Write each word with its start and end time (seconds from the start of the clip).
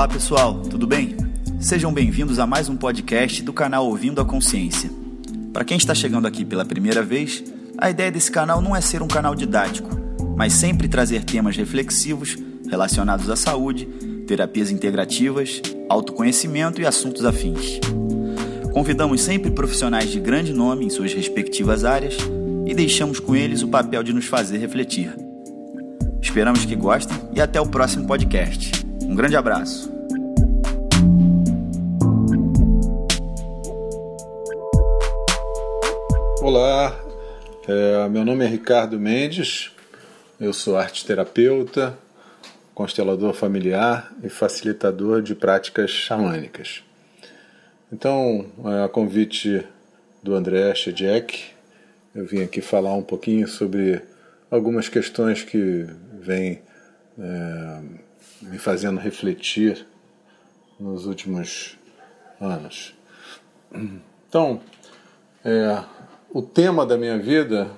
Olá 0.00 0.08
pessoal, 0.08 0.54
tudo 0.62 0.86
bem? 0.86 1.14
Sejam 1.60 1.92
bem-vindos 1.92 2.38
a 2.38 2.46
mais 2.46 2.70
um 2.70 2.74
podcast 2.74 3.42
do 3.42 3.52
canal 3.52 3.84
Ouvindo 3.84 4.18
a 4.18 4.24
Consciência. 4.24 4.90
Para 5.52 5.62
quem 5.62 5.76
está 5.76 5.94
chegando 5.94 6.26
aqui 6.26 6.42
pela 6.42 6.64
primeira 6.64 7.02
vez, 7.02 7.44
a 7.76 7.90
ideia 7.90 8.10
desse 8.10 8.30
canal 8.30 8.62
não 8.62 8.74
é 8.74 8.80
ser 8.80 9.02
um 9.02 9.06
canal 9.06 9.34
didático, 9.34 9.90
mas 10.34 10.54
sempre 10.54 10.88
trazer 10.88 11.22
temas 11.24 11.54
reflexivos 11.54 12.34
relacionados 12.66 13.28
à 13.28 13.36
saúde, 13.36 13.84
terapias 14.26 14.70
integrativas, 14.70 15.60
autoconhecimento 15.86 16.80
e 16.80 16.86
assuntos 16.86 17.26
afins. 17.26 17.78
Convidamos 18.72 19.20
sempre 19.20 19.50
profissionais 19.50 20.10
de 20.10 20.18
grande 20.18 20.54
nome 20.54 20.86
em 20.86 20.88
suas 20.88 21.12
respectivas 21.12 21.84
áreas 21.84 22.16
e 22.66 22.72
deixamos 22.72 23.20
com 23.20 23.36
eles 23.36 23.62
o 23.62 23.68
papel 23.68 24.02
de 24.02 24.14
nos 24.14 24.24
fazer 24.24 24.56
refletir. 24.56 25.14
Esperamos 26.22 26.64
que 26.64 26.74
gostem 26.74 27.18
e 27.34 27.40
até 27.42 27.60
o 27.60 27.66
próximo 27.66 28.06
podcast. 28.06 28.79
Um 29.10 29.16
grande 29.16 29.34
abraço. 29.34 29.92
Olá, 36.40 36.96
é, 37.66 38.08
meu 38.08 38.24
nome 38.24 38.44
é 38.44 38.48
Ricardo 38.48 39.00
Mendes, 39.00 39.72
eu 40.38 40.52
sou 40.52 40.76
arte 40.76 41.04
terapeuta, 41.04 41.98
constelador 42.72 43.34
familiar 43.34 44.14
e 44.22 44.28
facilitador 44.28 45.22
de 45.22 45.34
práticas 45.34 45.90
xamânicas. 45.90 46.84
Então, 47.92 48.46
a 48.84 48.88
convite 48.88 49.66
do 50.22 50.36
André 50.36 50.72
Shedek, 50.76 51.46
eu 52.14 52.24
vim 52.26 52.44
aqui 52.44 52.60
falar 52.60 52.94
um 52.94 53.02
pouquinho 53.02 53.48
sobre 53.48 54.02
algumas 54.48 54.88
questões 54.88 55.42
que 55.42 55.84
vêm 56.20 56.62
é, 57.18 57.80
me 58.40 58.58
fazendo 58.58 58.98
refletir 58.98 59.86
nos 60.78 61.06
últimos 61.06 61.78
anos. 62.40 62.94
Então, 64.28 64.60
é, 65.44 65.84
o 66.32 66.40
tema 66.42 66.86
da 66.86 66.96
minha 66.96 67.18
vida 67.18 67.70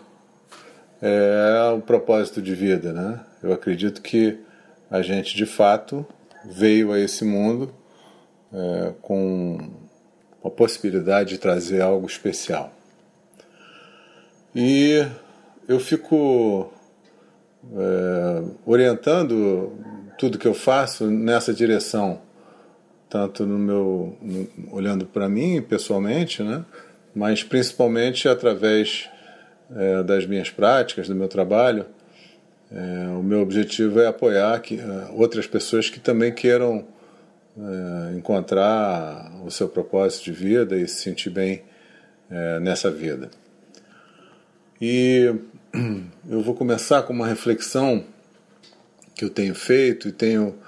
é 1.00 1.72
o 1.76 1.80
propósito 1.80 2.40
de 2.40 2.54
vida, 2.54 2.92
né? 2.92 3.20
Eu 3.42 3.52
acredito 3.52 4.00
que 4.00 4.38
a 4.90 5.02
gente 5.02 5.36
de 5.36 5.46
fato 5.46 6.06
veio 6.44 6.92
a 6.92 6.98
esse 6.98 7.24
mundo 7.24 7.74
é, 8.52 8.92
com 9.02 9.58
a 10.44 10.50
possibilidade 10.50 11.30
de 11.30 11.38
trazer 11.38 11.80
algo 11.80 12.06
especial. 12.06 12.72
E 14.54 15.04
eu 15.66 15.80
fico 15.80 16.72
é, 17.74 18.42
orientando 18.66 19.72
tudo 20.22 20.38
que 20.38 20.46
eu 20.46 20.54
faço 20.54 21.10
nessa 21.10 21.52
direção, 21.52 22.20
tanto 23.10 23.44
no 23.44 23.58
meu 23.58 24.16
no, 24.22 24.48
olhando 24.70 25.04
para 25.04 25.28
mim 25.28 25.60
pessoalmente, 25.60 26.44
né? 26.44 26.64
Mas 27.12 27.42
principalmente 27.42 28.28
através 28.28 29.10
é, 29.74 30.00
das 30.04 30.24
minhas 30.24 30.48
práticas, 30.48 31.08
do 31.08 31.14
meu 31.16 31.26
trabalho. 31.26 31.86
É, 32.70 33.08
o 33.18 33.20
meu 33.20 33.40
objetivo 33.40 33.98
é 33.98 34.06
apoiar 34.06 34.60
que, 34.60 34.78
é, 34.78 35.10
outras 35.12 35.44
pessoas 35.44 35.90
que 35.90 35.98
também 35.98 36.32
queiram 36.32 36.86
é, 37.58 38.16
encontrar 38.16 39.28
o 39.44 39.50
seu 39.50 39.68
propósito 39.68 40.26
de 40.26 40.32
vida 40.32 40.78
e 40.78 40.86
se 40.86 41.02
sentir 41.02 41.30
bem 41.30 41.64
é, 42.30 42.60
nessa 42.60 42.92
vida. 42.92 43.28
E 44.80 45.34
eu 46.30 46.40
vou 46.42 46.54
começar 46.54 47.02
com 47.02 47.12
uma 47.12 47.26
reflexão 47.26 48.04
que 49.22 49.26
eu 49.26 49.30
tenho 49.30 49.54
feito 49.54 50.08
e 50.08 50.12
tenho 50.12 50.58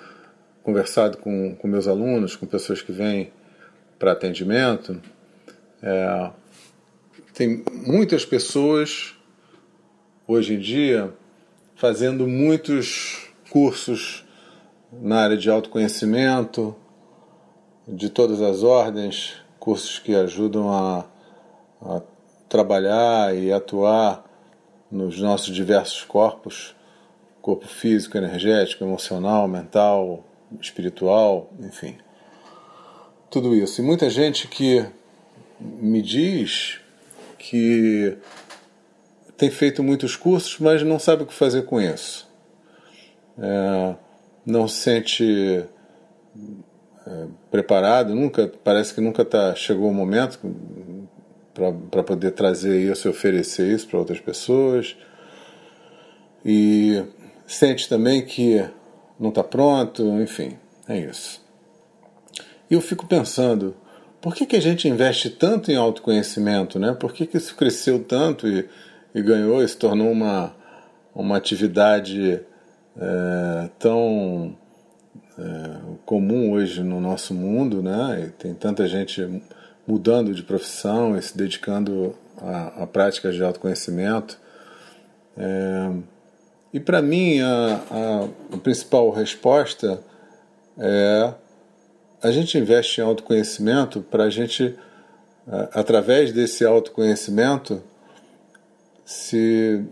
conversado 0.63 1.19
com, 1.19 1.57
com 1.57 1.67
meus 1.67 1.89
alunos, 1.89 2.37
com 2.37 2.47
pessoas 2.47 2.81
que 2.81 2.93
vêm 2.93 3.33
para 3.99 4.13
atendimento. 4.13 5.03
É, 5.83 6.31
tem 7.33 7.65
muitas 7.85 8.25
pessoas 8.25 9.17
hoje 10.25 10.55
em 10.55 10.61
dia 10.61 11.13
fazendo 11.75 12.29
muitos 12.29 13.29
cursos 13.51 14.25
na 14.93 15.23
área 15.23 15.37
de 15.37 15.51
autoconhecimento, 15.51 16.77
de 17.89 18.09
todas 18.09 18.41
as 18.41 18.63
ordens, 18.63 19.35
cursos 19.59 19.99
que 19.99 20.15
ajudam 20.15 20.73
a, 20.73 21.05
a 21.83 22.03
trabalhar 22.49 23.37
e 23.37 23.53
atuar 23.53 24.25
nos 24.89 25.19
nossos 25.19 25.53
diversos 25.53 26.05
corpos 26.05 26.77
corpo 27.45 27.69
físico, 27.69 28.17
energético, 28.17 28.83
emocional, 28.83 29.47
mental, 29.47 30.25
espiritual, 30.59 31.53
enfim. 31.61 31.99
Tudo 33.31 33.55
isso. 33.55 33.83
E 33.83 33.85
muita 33.85 34.09
gente 34.09 34.49
que 34.49 34.83
me 35.61 36.01
diz 36.01 36.81
que 37.39 38.17
tem 39.37 39.51
feito 39.51 39.83
muitos 39.83 40.17
cursos, 40.17 40.59
mas 40.59 40.83
não 40.83 40.99
sabe 40.99 41.25
o 41.25 41.27
que 41.27 41.35
fazer 41.35 41.67
com 41.67 41.79
isso. 41.79 42.27
É, 43.39 43.95
não 44.47 44.67
se 44.67 44.77
sente 44.81 45.67
é, 47.07 47.27
preparado, 47.51 48.15
nunca 48.15 48.51
parece 48.65 48.95
que 48.95 49.03
nunca 49.03 49.23
tá, 49.23 49.55
chegou 49.55 49.91
o 49.91 49.95
momento 49.95 50.41
para 51.91 52.03
poder 52.03 52.31
trazer 52.31 52.91
isso 52.91 53.07
e 53.07 53.11
oferecer 53.11 53.71
isso 53.71 53.87
para 53.87 53.99
outras 53.99 54.19
pessoas. 54.19 54.97
E 56.43 57.05
sente 57.47 57.89
também 57.89 58.25
que 58.25 58.65
não 59.19 59.29
está 59.29 59.43
pronto, 59.43 60.03
enfim, 60.21 60.57
é 60.89 60.99
isso. 60.99 61.43
E 62.71 62.75
eu 62.75 62.81
fico 62.81 63.07
pensando, 63.07 63.77
por 64.21 64.35
que, 64.35 64.47
que 64.47 64.57
a 64.57 64.61
gente 64.61 64.89
investe 64.89 65.31
tanto 65.31 65.71
em 65.71 65.77
autoconhecimento, 65.77 66.79
né? 66.79 66.97
Por 66.99 67.13
que, 67.13 67.27
que 67.27 67.37
isso 67.37 67.55
cresceu 67.55 68.03
tanto 68.03 68.49
e, 68.49 68.69
e 69.15 69.23
ganhou 69.23 69.63
e 69.63 69.69
se 69.69 69.77
tornou 69.77 70.11
uma, 70.11 70.55
uma 71.15 71.37
atividade 71.37 72.41
é, 72.97 73.71
tão 73.79 74.57
é, 75.39 75.77
comum 76.05 76.53
hoje 76.53 76.83
no 76.83 77.01
nosso 77.01 77.35
mundo, 77.35 77.83
né? 77.83 78.27
E 78.27 78.31
tem 78.31 78.55
tanta 78.55 78.87
gente 78.89 79.43
mudando 79.87 80.35
de 80.35 80.43
profissão 80.43 81.17
e 81.17 81.23
se 81.23 81.37
dedicando 81.37 82.17
a, 82.39 82.85
a 82.85 82.87
práticas 82.87 83.35
de 83.35 83.43
autoconhecimento. 83.43 84.39
É, 85.37 85.91
e 86.75 86.81
para 86.81 87.01
mim, 87.01 87.41
a, 87.41 87.81
a, 87.89 88.55
a, 88.57 88.59
principal 88.59 89.09
resposta 89.11 90.03
é 90.77 91.33
a 92.21 92.33
gente 92.33 92.59
investe 92.59 93.01
em 93.01 93.05
autoconhecimento 93.05 94.01
para 94.01 94.25
a 94.25 94.31
gente, 94.31 94.75
através 95.73 96.33
desse 96.33 96.65
autoconhecimento, 96.65 97.83
se 99.05 99.85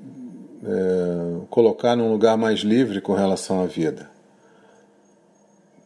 é, 0.65 1.47
colocar 1.50 1.94
num 1.94 2.10
lugar 2.10 2.38
mais 2.38 2.60
livre 2.60 3.03
com 3.03 3.12
relação 3.12 3.62
à 3.62 3.66
vida. 3.66 4.10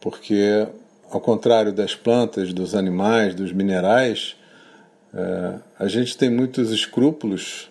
Porque, 0.01 0.69
ao 1.11 1.21
contrário 1.21 1.73
das 1.73 1.97
plantas, 1.97 2.53
dos 2.53 2.77
animais, 2.77 3.35
dos 3.35 3.53
minerais, 3.53 4.37
é, 5.13 5.59
a 5.79 5.89
gente 5.89 6.17
tem 6.17 6.31
muitos 6.31 6.71
escrúpulos 6.71 7.69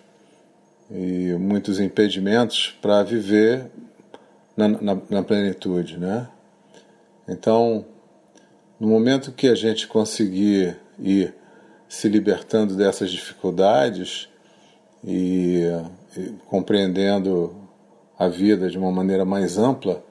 e 0.90 1.34
muitos 1.34 1.80
impedimentos 1.80 2.76
para 2.80 3.02
viver 3.02 3.70
na, 4.56 4.68
na, 4.68 4.98
na, 5.10 5.22
plenitude, 5.22 5.98
né? 5.98 6.28
Então, 7.28 7.84
no 8.78 8.88
momento 8.88 9.32
que 9.32 9.48
a 9.48 9.54
gente 9.54 9.86
conseguir 9.86 10.76
ir 10.98 11.34
se 11.88 12.08
libertando 12.08 12.74
dessas 12.76 13.10
dificuldades 13.10 14.28
e, 15.04 15.62
e 16.16 16.32
compreendendo 16.46 17.54
a 18.18 18.28
vida 18.28 18.70
de 18.70 18.78
uma 18.78 18.90
maneira 18.90 19.24
mais 19.24 19.58
ampla, 19.58 20.02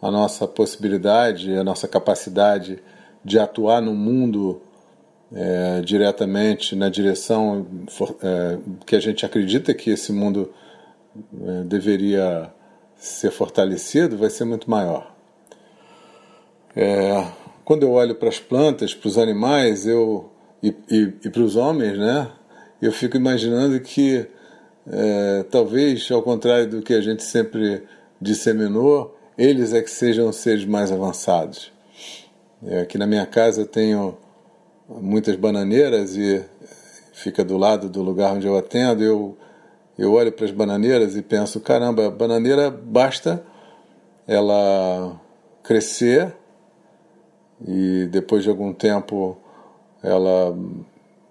a 0.00 0.10
nossa 0.10 0.48
possibilidade, 0.48 1.54
a 1.54 1.62
nossa 1.62 1.86
capacidade 1.86 2.82
de 3.24 3.38
atuar 3.38 3.80
no 3.80 3.94
mundo 3.94 4.60
é, 5.34 5.80
diretamente 5.80 6.76
na 6.76 6.88
direção 6.88 7.66
é, 8.22 8.58
que 8.86 8.94
a 8.94 9.00
gente 9.00 9.24
acredita 9.24 9.72
que 9.72 9.90
esse 9.90 10.12
mundo 10.12 10.52
é, 11.40 11.62
deveria 11.64 12.52
ser 12.96 13.30
fortalecido, 13.30 14.16
vai 14.16 14.30
ser 14.30 14.44
muito 14.44 14.70
maior. 14.70 15.14
É, 16.76 17.26
quando 17.64 17.82
eu 17.82 17.92
olho 17.92 18.14
para 18.14 18.28
as 18.28 18.38
plantas, 18.38 18.94
para 18.94 19.08
os 19.08 19.18
animais, 19.18 19.86
eu 19.86 20.30
e, 20.62 20.74
e, 20.90 21.12
e 21.24 21.30
para 21.30 21.42
os 21.42 21.56
homens, 21.56 21.98
né? 21.98 22.30
Eu 22.80 22.92
fico 22.92 23.16
imaginando 23.16 23.78
que 23.80 24.26
é, 24.86 25.44
talvez, 25.50 26.10
ao 26.10 26.22
contrário 26.22 26.68
do 26.68 26.82
que 26.82 26.94
a 26.94 27.00
gente 27.00 27.22
sempre 27.22 27.82
disseminou, 28.20 29.16
eles 29.36 29.72
é 29.72 29.82
que 29.82 29.90
sejam 29.90 30.32
seres 30.32 30.64
mais 30.64 30.90
avançados. 30.92 31.72
É, 32.64 32.80
aqui 32.80 32.98
na 32.98 33.06
minha 33.06 33.26
casa 33.26 33.62
eu 33.62 33.66
tenho 33.66 34.16
muitas 35.00 35.36
bananeiras 35.36 36.16
e 36.16 36.44
fica 37.12 37.44
do 37.44 37.56
lado 37.56 37.88
do 37.88 38.02
lugar 38.02 38.34
onde 38.34 38.46
eu 38.46 38.56
atendo, 38.56 39.02
eu, 39.02 39.36
eu 39.98 40.12
olho 40.12 40.32
para 40.32 40.44
as 40.44 40.50
bananeiras 40.50 41.16
e 41.16 41.22
penso, 41.22 41.60
caramba, 41.60 42.06
a 42.06 42.10
bananeira 42.10 42.70
basta 42.70 43.44
ela 44.26 45.20
crescer 45.62 46.34
e 47.66 48.08
depois 48.10 48.42
de 48.42 48.50
algum 48.50 48.72
tempo 48.72 49.36
ela 50.02 50.56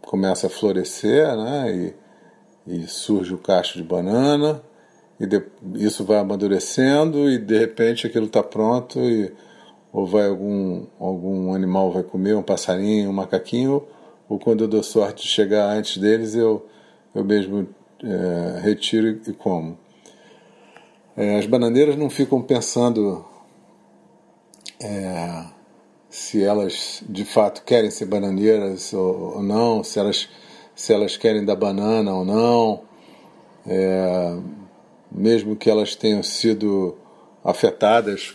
começa 0.01 0.47
a 0.47 0.49
florescer, 0.49 1.35
né? 1.35 1.75
E, 1.75 2.01
e 2.67 2.87
surge 2.87 3.33
o 3.33 3.37
cacho 3.37 3.77
de 3.77 3.83
banana 3.83 4.61
e 5.19 5.25
de, 5.25 5.43
isso 5.75 6.03
vai 6.03 6.19
amadurecendo 6.19 7.29
e 7.29 7.37
de 7.37 7.57
repente 7.57 8.07
aquilo 8.07 8.27
está 8.27 8.41
pronto 8.41 8.99
e 8.99 9.33
ou 9.91 10.05
vai 10.05 10.27
algum 10.27 10.85
algum 10.99 11.53
animal 11.53 11.91
vai 11.91 12.03
comer 12.03 12.35
um 12.35 12.43
passarinho 12.43 13.09
um 13.09 13.13
macaquinho? 13.13 13.83
Ou 14.29 14.39
quando 14.39 14.63
eu 14.63 14.67
dou 14.67 14.81
sorte 14.83 15.23
de 15.23 15.29
chegar 15.29 15.69
antes 15.69 15.97
deles 15.97 16.35
eu 16.35 16.65
eu 17.13 17.23
mesmo 17.23 17.67
é, 18.03 18.59
retiro 18.61 19.19
e 19.27 19.33
como? 19.33 19.77
É, 21.15 21.37
as 21.37 21.45
bananeiras 21.45 21.97
não 21.97 22.09
ficam 22.09 22.41
pensando 22.41 23.25
é, 24.81 25.45
se 26.09 26.41
elas 26.43 27.03
de 27.07 27.25
fato 27.25 27.63
querem 27.63 27.91
ser 27.91 28.05
bananeiras 28.05 28.93
ou, 28.93 29.35
ou, 29.35 29.43
não 29.43 29.83
se 29.83 29.99
elas 29.99 30.29
se 30.73 30.93
elas 30.93 31.17
querem 31.17 31.43
dar 31.45 31.55
banana 31.55 32.13
ou 32.13 32.25
não. 32.25 32.83
É, 33.67 34.37
mesmo 35.11 35.55
que 35.55 35.69
elas 35.69 35.95
tenham 35.95 36.23
sido 36.23 36.97
afetadas 37.43 38.33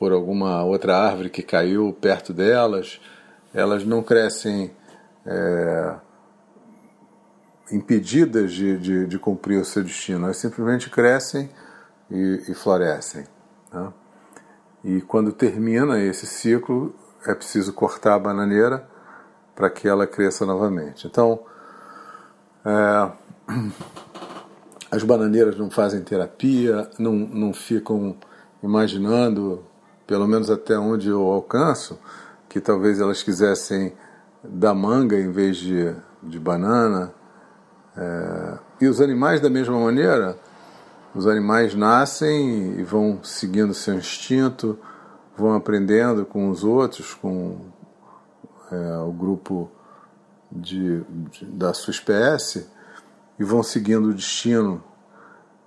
por 0.00 0.12
alguma 0.12 0.64
outra 0.64 0.96
árvore 0.96 1.28
que 1.28 1.42
caiu 1.42 1.92
perto 1.92 2.32
delas, 2.32 2.98
elas 3.52 3.84
não 3.84 4.02
crescem 4.02 4.74
é, 5.26 5.94
impedidas 7.70 8.50
de, 8.50 8.78
de, 8.78 9.06
de, 9.06 9.18
cumprir 9.18 9.60
o 9.60 9.64
seu 9.64 9.84
destino, 9.84 10.24
elas 10.24 10.38
simplesmente 10.38 10.88
crescem 10.88 11.50
e, 12.10 12.44
e 12.48 12.54
florescem. 12.54 13.26
Né? 13.70 13.92
E 14.84 15.00
quando 15.02 15.32
termina 15.32 16.00
esse 16.00 16.26
ciclo, 16.26 16.94
é 17.26 17.34
preciso 17.34 17.74
cortar 17.74 18.14
a 18.14 18.18
bananeira 18.18 18.88
para 19.54 19.68
que 19.68 19.86
ela 19.86 20.06
cresça 20.06 20.46
novamente. 20.46 21.06
Então, 21.06 21.40
é, 22.64 23.12
as 24.90 25.02
bananeiras 25.02 25.58
não 25.58 25.70
fazem 25.70 26.02
terapia, 26.02 26.88
não, 26.98 27.12
não 27.12 27.52
ficam 27.52 28.16
imaginando, 28.62 29.68
pelo 30.10 30.26
menos 30.26 30.50
até 30.50 30.76
onde 30.76 31.08
eu 31.08 31.22
alcanço, 31.30 31.96
que 32.48 32.60
talvez 32.60 32.98
elas 32.98 33.22
quisessem 33.22 33.92
dar 34.42 34.74
manga 34.74 35.16
em 35.16 35.30
vez 35.30 35.56
de, 35.56 35.94
de 36.20 36.36
banana. 36.36 37.14
É, 37.96 38.58
e 38.80 38.88
os 38.88 39.00
animais, 39.00 39.40
da 39.40 39.48
mesma 39.48 39.78
maneira, 39.78 40.36
os 41.14 41.28
animais 41.28 41.76
nascem 41.76 42.74
e 42.76 42.82
vão 42.82 43.20
seguindo 43.22 43.72
seu 43.72 43.94
instinto, 43.94 44.76
vão 45.36 45.54
aprendendo 45.54 46.26
com 46.26 46.50
os 46.50 46.64
outros, 46.64 47.14
com 47.14 47.58
é, 48.72 48.98
o 49.06 49.12
grupo 49.12 49.70
de, 50.50 51.04
de, 51.30 51.44
da 51.44 51.72
sua 51.72 51.92
espécie 51.92 52.66
e 53.38 53.44
vão 53.44 53.62
seguindo 53.62 54.08
o 54.08 54.14
destino. 54.14 54.82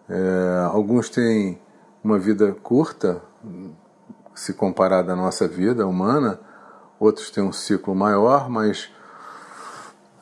É, 0.10 0.68
alguns 0.70 1.10
têm 1.10 1.62
uma 2.04 2.20
vida 2.20 2.52
curta, 2.62 3.22
se 4.36 4.54
comparada 4.54 5.14
à 5.14 5.16
nossa 5.16 5.48
vida 5.48 5.88
humana, 5.88 6.40
outros 7.00 7.30
têm 7.30 7.44
um 7.44 7.52
ciclo 7.52 7.94
maior, 7.94 8.50
mas 8.50 8.92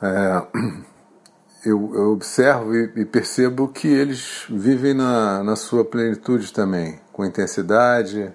é, 0.00 0.46
eu, 1.64 1.94
eu, 1.94 2.12
observo 2.12 2.74
e, 2.74 2.92
e, 2.96 3.04
percebo 3.04 3.68
que 3.68 3.88
eles 3.88 4.46
vivem 4.50 4.94
na, 4.94 5.42
na 5.42 5.56
sua 5.56 5.84
plenitude 5.84 6.52
também, 6.52 7.00
com 7.12 7.24
intensidade. 7.24 8.32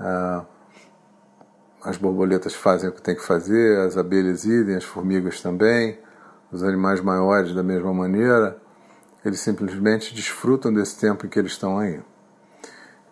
É, 0.00 0.40
as 1.82 1.98
borboletas 1.98 2.54
fazem 2.54 2.88
o 2.88 2.92
que 2.92 3.02
tem 3.02 3.14
que 3.14 3.22
fazer, 3.22 3.78
as 3.80 3.98
abelhas 3.98 4.44
idem, 4.44 4.76
as 4.76 4.84
formigas 4.84 5.42
também 5.42 5.98
os 6.54 6.62
animais 6.62 7.00
maiores 7.00 7.52
da 7.52 7.64
mesma 7.64 7.92
maneira, 7.92 8.56
eles 9.24 9.40
simplesmente 9.40 10.14
desfrutam 10.14 10.72
desse 10.72 10.98
tempo 11.00 11.26
em 11.26 11.28
que 11.28 11.36
eles 11.36 11.52
estão 11.52 11.78
aí. 11.78 12.00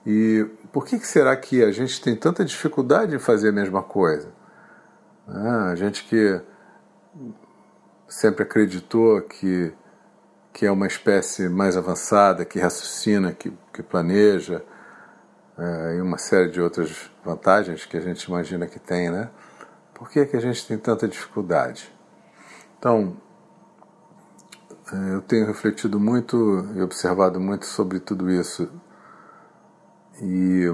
E 0.06 0.46
por 0.72 0.86
que, 0.86 0.98
que 0.98 1.06
será 1.06 1.36
que 1.36 1.62
a 1.62 1.70
gente 1.70 2.00
tem 2.00 2.16
tanta 2.16 2.44
dificuldade 2.44 3.14
em 3.14 3.18
fazer 3.18 3.50
a 3.50 3.52
mesma 3.52 3.82
coisa? 3.82 4.32
Ah, 5.28 5.70
a 5.70 5.74
gente 5.74 6.04
que 6.04 6.40
sempre 8.08 8.42
acreditou 8.42 9.20
que, 9.22 9.72
que 10.52 10.66
é 10.66 10.70
uma 10.70 10.86
espécie 10.86 11.48
mais 11.48 11.76
avançada, 11.76 12.44
que 12.44 12.58
raciocina, 12.58 13.32
que, 13.32 13.52
que 13.72 13.82
planeja, 13.82 14.64
é, 15.58 15.96
e 15.96 16.00
uma 16.00 16.18
série 16.18 16.50
de 16.50 16.60
outras 16.60 17.10
vantagens 17.24 17.84
que 17.84 17.96
a 17.96 18.00
gente 18.00 18.24
imagina 18.24 18.66
que 18.66 18.78
tem, 18.78 19.10
né? 19.10 19.30
Por 19.94 20.10
que, 20.10 20.24
que 20.24 20.36
a 20.36 20.40
gente 20.40 20.66
tem 20.66 20.78
tanta 20.78 21.06
dificuldade? 21.06 21.92
Então, 22.78 23.16
é, 24.92 25.14
eu 25.14 25.20
tenho 25.22 25.46
refletido 25.46 26.00
muito 26.00 26.66
e 26.74 26.82
observado 26.82 27.38
muito 27.38 27.66
sobre 27.66 28.00
tudo 28.00 28.30
isso. 28.30 28.70
E 30.22 30.72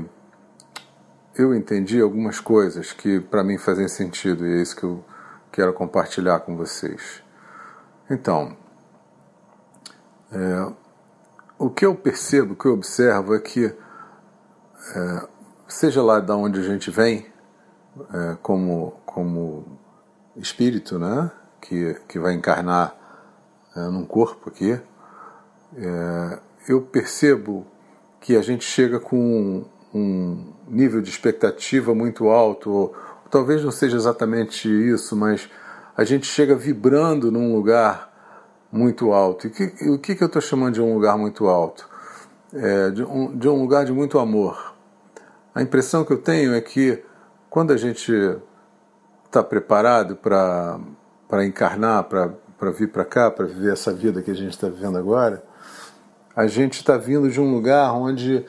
eu 1.35 1.55
entendi 1.55 2.01
algumas 2.01 2.39
coisas 2.39 2.93
que 2.93 3.19
para 3.19 3.43
mim 3.43 3.57
fazem 3.57 3.89
sentido 3.89 4.47
e 4.47 4.59
é 4.59 4.63
isso 4.63 4.77
que 4.77 4.85
eu 4.85 5.03
quero 5.51 5.73
compartilhar 5.73 6.41
com 6.41 6.55
vocês. 6.55 7.23
Então, 8.11 8.55
é, 10.31 10.73
o 11.59 11.71
que 11.71 11.87
eu 11.87 11.95
percebo, 11.95 12.53
o 12.53 12.57
que 12.57 12.67
eu 12.67 12.75
observo 12.75 13.35
é 13.35 13.41
que, 13.41 13.65
é, 13.65 15.29
seja 15.67 16.03
lá 16.03 16.21
de 16.21 16.33
onde 16.33 16.61
a 16.61 16.63
gente 16.63 16.91
vem, 16.91 17.27
é, 18.13 18.37
como, 18.43 19.01
como 19.07 19.79
espírito, 20.37 20.99
né, 20.99 21.31
que, 21.61 21.95
que 22.07 22.19
vai 22.19 22.35
encarnar 22.35 22.95
é, 23.75 23.81
num 23.81 24.05
corpo 24.05 24.51
aqui, 24.51 24.79
é, 25.77 26.39
eu 26.69 26.83
percebo 26.83 27.67
que 28.21 28.37
a 28.37 28.43
gente 28.43 28.65
chega 28.65 28.99
com 28.99 29.65
um 29.95 30.53
nível 30.69 31.01
de 31.01 31.11
expectativa 31.11 31.95
muito 31.95 32.29
alto, 32.29 32.71
ou, 32.71 32.97
talvez 33.31 33.65
não 33.65 33.71
seja 33.71 33.97
exatamente 33.97 34.69
isso, 34.69 35.17
mas 35.17 35.49
a 35.97 36.05
gente 36.05 36.27
chega 36.27 36.55
vibrando 36.55 37.31
num 37.31 37.55
lugar 37.55 38.13
muito 38.71 39.13
alto. 39.13 39.47
E 39.47 39.51
que, 39.51 39.89
o 39.89 39.99
que, 39.99 40.15
que 40.15 40.23
eu 40.23 40.27
estou 40.27 40.43
chamando 40.43 40.75
de 40.75 40.81
um 40.81 40.95
lugar 40.95 41.17
muito 41.17 41.47
alto? 41.47 41.89
É, 42.53 42.91
de, 42.91 43.03
um, 43.03 43.37
de 43.37 43.49
um 43.49 43.61
lugar 43.61 43.85
de 43.85 43.93
muito 43.93 44.19
amor. 44.19 44.75
A 45.55 45.63
impressão 45.63 46.05
que 46.05 46.13
eu 46.13 46.19
tenho 46.19 46.55
é 46.55 46.61
que 46.61 47.03
quando 47.51 47.73
a 47.73 47.77
gente 47.77 48.13
está 49.27 49.43
preparado 49.43 50.17
para 50.17 51.45
encarnar, 51.45 52.05
para 52.05 52.33
para 52.59 52.73
vir 52.73 52.91
para 52.91 53.05
cá, 53.05 53.31
para 53.31 53.47
viver 53.47 53.73
essa 53.73 53.93
vida 53.93 54.21
que 54.21 54.31
a 54.31 54.35
gente 54.35 54.51
está 54.51 54.69
vivendo 54.69 54.99
agora, 54.99 55.43
a 56.39 56.47
gente 56.47 56.75
está 56.75 56.97
vindo 56.97 57.29
de 57.29 57.41
um 57.41 57.53
lugar 57.53 57.93
onde 57.95 58.47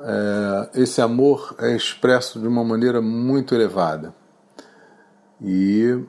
é, 0.00 0.70
esse 0.80 1.02
amor 1.02 1.54
é 1.58 1.76
expresso 1.76 2.40
de 2.40 2.48
uma 2.48 2.64
maneira 2.64 3.02
muito 3.02 3.54
elevada. 3.54 4.14
E 5.38 6.02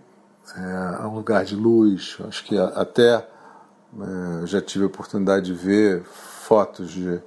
é, 0.55 1.03
é 1.03 1.05
um 1.05 1.15
lugar 1.15 1.43
de 1.43 1.57
luz. 1.57 2.17
Acho 2.25 2.45
que 2.45 2.57
até 2.57 3.15
é, 3.17 4.45
já 4.45 4.61
tive 4.61 4.85
a 4.85 4.87
oportunidade 4.87 5.47
de 5.47 5.53
ver 5.53 6.05
fotos 6.05 6.89
de, 6.89 7.21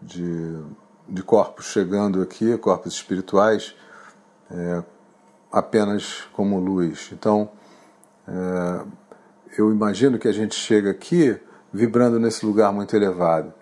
de, 0.00 0.62
de 1.06 1.22
corpos 1.22 1.66
chegando 1.66 2.22
aqui, 2.22 2.56
corpos 2.56 2.94
espirituais, 2.94 3.76
é, 4.50 4.82
apenas 5.52 6.22
como 6.32 6.58
luz. 6.58 7.10
Então, 7.12 7.50
é, 8.26 8.86
eu 9.58 9.70
imagino 9.70 10.18
que 10.18 10.28
a 10.28 10.32
gente 10.32 10.54
chega 10.54 10.90
aqui 10.90 11.38
vibrando 11.72 12.18
nesse 12.18 12.44
lugar 12.44 12.72
muito 12.72 12.94
elevado, 12.96 13.52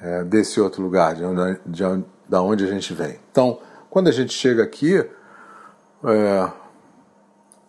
é, 0.00 0.24
desse 0.24 0.60
outro 0.60 0.82
lugar, 0.82 1.14
de 1.14 1.24
onde, 1.24 1.60
de 1.66 1.84
onde, 1.84 2.04
onde 2.32 2.64
a 2.64 2.68
gente 2.68 2.92
vem. 2.92 3.18
Então, 3.30 3.58
quando 3.88 4.08
a 4.08 4.12
gente 4.12 4.32
chega 4.32 4.62
aqui, 4.62 4.98
é, 6.04 6.52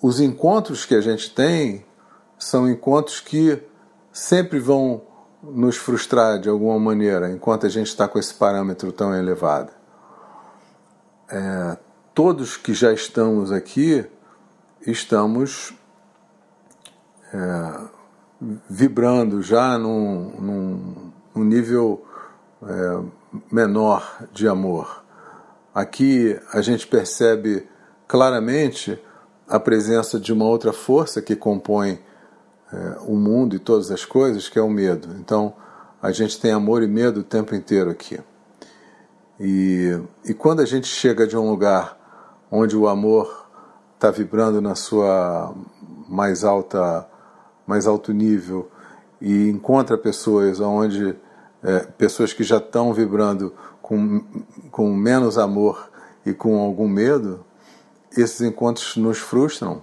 os 0.02 0.20
encontros 0.20 0.86
que 0.86 0.96
a 0.96 1.02
gente 1.02 1.34
tem 1.34 1.86
são 2.38 2.70
encontros 2.70 3.20
que 3.20 3.62
sempre 4.12 4.60
vão 4.60 5.02
nos 5.42 5.76
frustrar 5.76 6.40
de 6.40 6.50
alguma 6.50 6.80
maneira, 6.80 7.30
enquanto 7.30 7.66
a 7.66 7.70
gente 7.70 7.88
está 7.88 8.08
com 8.08 8.18
esse 8.18 8.34
parâmetro 8.34 8.92
tão 8.92 9.14
elevado. 9.14 9.72
É, 11.30 11.78
todos 12.14 12.56
que 12.56 12.74
já 12.74 12.94
estamos 12.94 13.52
aqui, 13.52 14.06
estamos 14.86 15.74
é, 17.34 18.03
vibrando 18.70 19.42
já 19.42 19.78
num, 19.78 20.32
num, 20.40 21.12
num 21.36 21.44
nível 21.44 22.06
é, 22.64 23.00
menor 23.52 24.26
de 24.32 24.48
amor. 24.48 25.04
Aqui 25.74 26.40
a 26.52 26.62
gente 26.62 26.86
percebe 26.88 27.68
claramente 28.08 29.00
a 29.48 29.60
presença 29.60 30.20
de 30.20 30.32
uma 30.32 30.46
outra 30.46 30.72
força 30.72 31.22
que 31.22 31.36
compõe 31.36 32.00
é, 32.72 32.98
o 33.08 33.16
mundo 33.16 33.56
e 33.56 33.60
todas 33.60 33.92
as 33.92 34.06
coisas, 34.06 34.50
que 34.50 34.60
é 34.60 34.62
o 34.62 34.70
medo. 34.70 35.16
Então 35.20 35.54
a 36.02 36.12
gente 36.12 36.40
tem 36.40 36.52
amor 36.52 36.84
e 36.84 36.88
medo 36.88 37.22
o 37.22 37.24
tempo 37.24 37.56
inteiro 37.56 37.90
aqui. 37.90 38.20
E, 39.40 40.00
e 40.26 40.34
quando 40.34 40.62
a 40.62 40.66
gente 40.66 40.88
chega 40.88 41.26
de 41.26 41.36
um 41.36 41.50
lugar 41.50 41.98
onde 42.52 42.78
o 42.78 42.88
amor 42.88 43.48
está 43.96 44.12
vibrando 44.12 44.62
na 44.62 44.76
sua 44.76 45.56
mais 46.08 46.44
alta, 46.44 47.08
mais 47.66 47.88
alto 47.88 48.12
nível 48.14 48.70
e 49.22 49.50
encontra 49.50 49.98
pessoas 49.98 50.60
onde 50.60 51.16
é, 51.64 51.80
pessoas 51.98 52.34
que 52.34 52.44
já 52.44 52.58
estão 52.58 52.94
vibrando 52.94 53.54
com, 53.82 54.24
com 54.70 54.94
menos 54.94 55.38
amor 55.38 55.90
e 56.26 56.34
com 56.34 56.60
algum 56.60 56.88
medo, 56.88 57.46
esses 58.16 58.42
encontros 58.42 58.98
nos 58.98 59.18
frustram. 59.18 59.82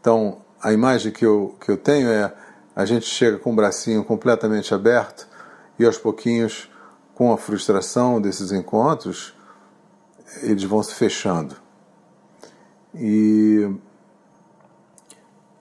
Então, 0.00 0.38
a 0.62 0.72
imagem 0.72 1.12
que 1.12 1.24
eu, 1.24 1.56
que 1.60 1.70
eu 1.70 1.76
tenho 1.76 2.08
é 2.08 2.32
a 2.74 2.84
gente 2.84 3.06
chega 3.06 3.38
com 3.38 3.52
o 3.52 3.56
bracinho 3.56 4.04
completamente 4.04 4.72
aberto 4.72 5.26
e 5.78 5.84
aos 5.84 5.98
pouquinhos, 5.98 6.70
com 7.12 7.32
a 7.32 7.36
frustração 7.36 8.20
desses 8.20 8.52
encontros, 8.52 9.34
eles 10.42 10.62
vão 10.62 10.80
se 10.82 10.94
fechando. 10.94 11.56
E, 12.94 13.68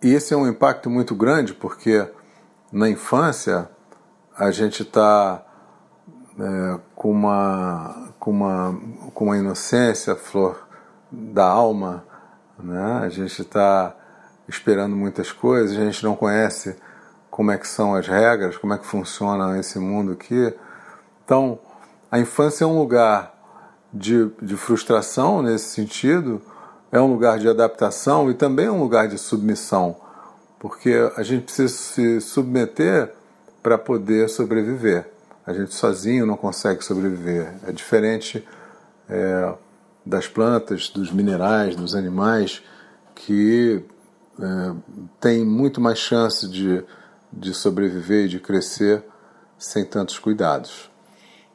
e 0.02 0.14
esse 0.14 0.34
é 0.34 0.38
um 0.38 0.48
impacto 0.48 0.90
muito 0.90 1.16
grande 1.16 1.54
porque 1.54 2.08
na 2.72 2.90
infância 2.90 3.70
a 4.38 4.52
gente 4.52 4.84
está 4.84 5.44
é, 6.40 6.80
com, 6.96 7.12
uma, 7.12 8.14
com, 8.20 8.32
uma, 8.32 8.80
com 9.14 9.26
uma 9.26 9.38
inocência, 9.38 10.16
flor 10.16 10.68
da 11.12 11.46
alma, 11.46 12.04
né? 12.60 13.02
a 13.04 13.10
gente 13.10 13.42
está 13.42 13.96
esperando 14.48 14.96
muitas 14.96 15.32
coisas, 15.32 15.78
a 15.78 15.84
gente 15.84 16.04
não 16.04 16.16
conhece 16.16 16.76
como 17.30 17.52
é 17.52 17.58
que 17.58 17.68
são 17.68 17.96
as 17.96 18.08
regras, 18.08 18.58
como 18.58 18.74
é 18.74 18.78
que 18.78 18.86
funciona 18.86 19.60
esse 19.60 19.80
mundo 19.80 20.14
aqui. 20.14 20.54
Então, 21.26 21.60
a 22.12 22.20
infância 22.20 22.64
é 22.64 22.68
um 22.68 22.78
lugar 22.80 23.34
de, 23.94 24.30
de 24.42 24.56
frustração 24.56 25.42
nesse 25.42 25.70
sentido, 25.70 26.42
é 26.92 27.00
um 27.00 27.08
lugar 27.12 27.40
de 27.40 27.48
adaptação 27.48 28.30
e 28.30 28.34
também 28.34 28.68
é 28.68 28.72
um 28.72 28.82
lugar 28.82 29.08
de 29.08 29.18
submissão, 29.18 29.96
porque 30.60 30.94
a 31.16 31.24
gente 31.24 31.44
precisa 31.44 31.74
se 31.74 32.22
submeter 32.22 33.14
para 33.62 33.78
poder 33.78 34.30
sobreviver. 34.30 35.10
A 35.46 35.54
gente 35.54 35.74
sozinho 35.74 36.26
não 36.26 36.38
consegue 36.38 36.84
sobreviver. 36.84 37.54
É 37.68 37.72
diferente 37.72 38.46
é, 39.10 39.54
das 40.06 40.28
plantas, 40.28 40.90
dos 40.90 41.12
minerais, 41.12 41.76
dos 41.76 41.96
animais 41.96 42.64
que 43.16 43.84
é, 44.40 44.74
têm 45.20 45.46
muito 45.46 45.82
mais 45.82 45.98
chance 45.98 46.48
de, 46.48 46.84
de 47.32 47.54
sobreviver 47.54 48.26
e 48.26 48.30
de 48.30 48.40
crescer 48.40 49.04
sem 49.58 49.84
tantos 49.84 50.20
cuidados. 50.20 50.90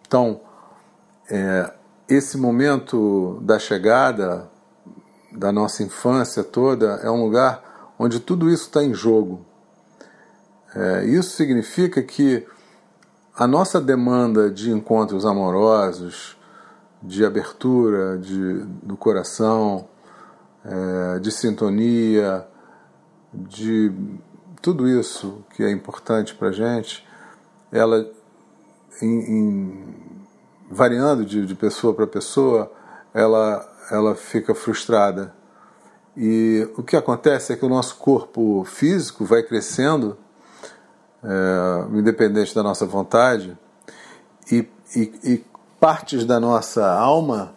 Então, 0.06 0.40
é, 1.30 1.72
esse 2.08 2.36
momento 2.36 3.40
da 3.42 3.58
chegada 3.58 4.50
da 5.34 5.50
nossa 5.52 5.82
infância 5.82 6.44
toda 6.44 7.00
é 7.02 7.10
um 7.10 7.24
lugar 7.24 7.94
onde 7.98 8.20
tudo 8.20 8.50
isso 8.50 8.64
está 8.64 8.82
em 8.82 8.94
jogo. 8.94 9.44
É, 10.74 11.04
isso 11.04 11.36
significa 11.36 12.02
que 12.02 12.46
a 13.34 13.46
nossa 13.46 13.80
demanda 13.80 14.50
de 14.50 14.70
encontros 14.70 15.24
amorosos, 15.24 16.36
de 17.02 17.24
abertura 17.24 18.18
de, 18.18 18.64
do 18.82 18.96
coração, 18.96 19.88
é, 20.64 21.18
de 21.18 21.30
sintonia, 21.32 22.46
de 23.32 23.92
tudo 24.60 24.86
isso 24.86 25.44
que 25.54 25.62
é 25.62 25.70
importante 25.70 26.34
para 26.34 26.48
a 26.48 26.52
gente, 26.52 27.06
ela, 27.70 28.08
em, 29.00 29.06
em, 29.06 29.94
variando 30.70 31.24
de, 31.24 31.44
de 31.46 31.54
pessoa 31.54 31.94
para 31.94 32.06
pessoa, 32.06 32.70
ela, 33.12 33.68
ela 33.90 34.14
fica 34.14 34.54
frustrada. 34.54 35.34
E 36.16 36.68
o 36.76 36.82
que 36.82 36.96
acontece 36.96 37.52
é 37.52 37.56
que 37.56 37.64
o 37.64 37.68
nosso 37.68 37.96
corpo 37.96 38.64
físico 38.64 39.24
vai 39.24 39.42
crescendo, 39.42 40.16
é, 41.24 41.96
independente 41.96 42.54
da 42.54 42.62
nossa 42.62 42.84
vontade, 42.84 43.56
e, 44.50 44.68
e, 44.94 45.12
e 45.24 45.44
partes 45.80 46.24
da 46.24 46.38
nossa 46.38 46.86
alma 46.92 47.54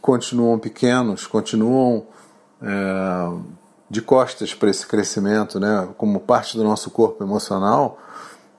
continuam 0.00 0.58
pequenos, 0.58 1.26
continuam 1.26 2.06
é, 2.62 3.58
de 3.90 4.00
costas 4.00 4.54
para 4.54 4.70
esse 4.70 4.86
crescimento, 4.86 5.60
né? 5.60 5.88
como 5.96 6.20
parte 6.20 6.56
do 6.56 6.64
nosso 6.64 6.90
corpo 6.90 7.22
emocional, 7.22 7.98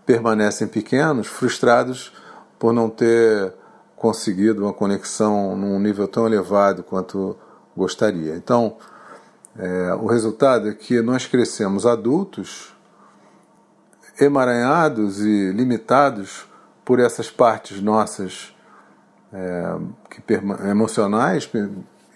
permanecem 0.06 0.68
pequenos, 0.68 1.28
frustrados 1.28 2.14
por 2.58 2.74
não 2.74 2.90
ter 2.90 3.54
conseguido 4.00 4.64
uma 4.64 4.74
conexão 4.74 5.58
num 5.58 5.78
nível 5.78 6.08
tão 6.08 6.26
elevado 6.26 6.84
quanto 6.84 7.38
gostaria. 7.76 8.34
Então, 8.36 8.78
é, 9.58 9.94
o 9.94 10.08
resultado 10.08 10.70
é 10.70 10.74
que 10.74 11.02
nós 11.02 11.28
crescemos 11.28 11.86
adultos, 11.86 12.74
emaranhados 14.20 15.20
e 15.20 15.52
limitados 15.52 16.48
por 16.86 17.00
essas 17.00 17.30
partes 17.30 17.82
nossas 17.82 18.56
é, 19.34 19.76
que, 20.10 20.24
emocionais, 20.70 21.50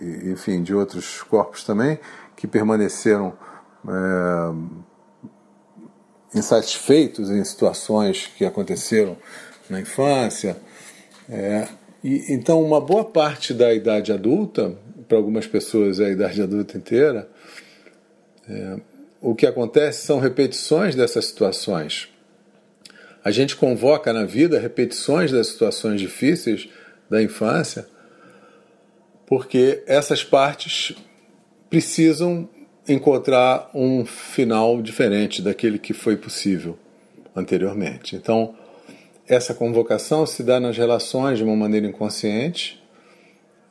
enfim, 0.01 0.63
de 0.63 0.73
outros 0.73 1.21
corpos 1.21 1.65
também, 1.65 1.99
que 2.33 2.47
permaneceram 2.47 3.33
é, 3.85 4.53
insatisfeitos 6.33 7.29
em 7.29 7.43
situações 7.43 8.27
que 8.37 8.45
aconteceram 8.45 9.17
na 9.69 9.81
infância. 9.81 10.57
É, 11.29 11.67
e, 12.03 12.33
então, 12.33 12.61
uma 12.61 12.81
boa 12.81 13.05
parte 13.05 13.53
da 13.53 13.73
idade 13.73 14.11
adulta, 14.11 14.75
para 15.07 15.17
algumas 15.17 15.47
pessoas 15.47 15.99
é 15.99 16.05
a 16.05 16.09
idade 16.09 16.41
adulta 16.41 16.77
inteira, 16.77 17.27
é, 18.49 18.77
o 19.21 19.33
que 19.33 19.45
acontece 19.45 20.05
são 20.05 20.19
repetições 20.19 20.95
dessas 20.95 21.25
situações. 21.25 22.09
A 23.23 23.31
gente 23.31 23.55
convoca 23.55 24.11
na 24.11 24.25
vida 24.25 24.59
repetições 24.59 25.31
das 25.31 25.47
situações 25.47 26.01
difíceis 26.01 26.67
da 27.09 27.23
infância, 27.23 27.87
porque 29.25 29.81
essas 29.87 30.23
partes 30.23 30.93
precisam 31.69 32.49
encontrar 32.87 33.69
um 33.73 34.05
final 34.05 34.81
diferente 34.81 35.41
daquele 35.41 35.79
que 35.79 35.93
foi 35.93 36.17
possível 36.17 36.77
anteriormente. 37.33 38.15
Então, 38.15 38.55
essa 39.27 39.53
convocação 39.53 40.25
se 40.25 40.43
dá 40.43 40.59
nas 40.59 40.77
relações 40.77 41.37
de 41.37 41.43
uma 41.43 41.55
maneira 41.55 41.87
inconsciente, 41.87 42.83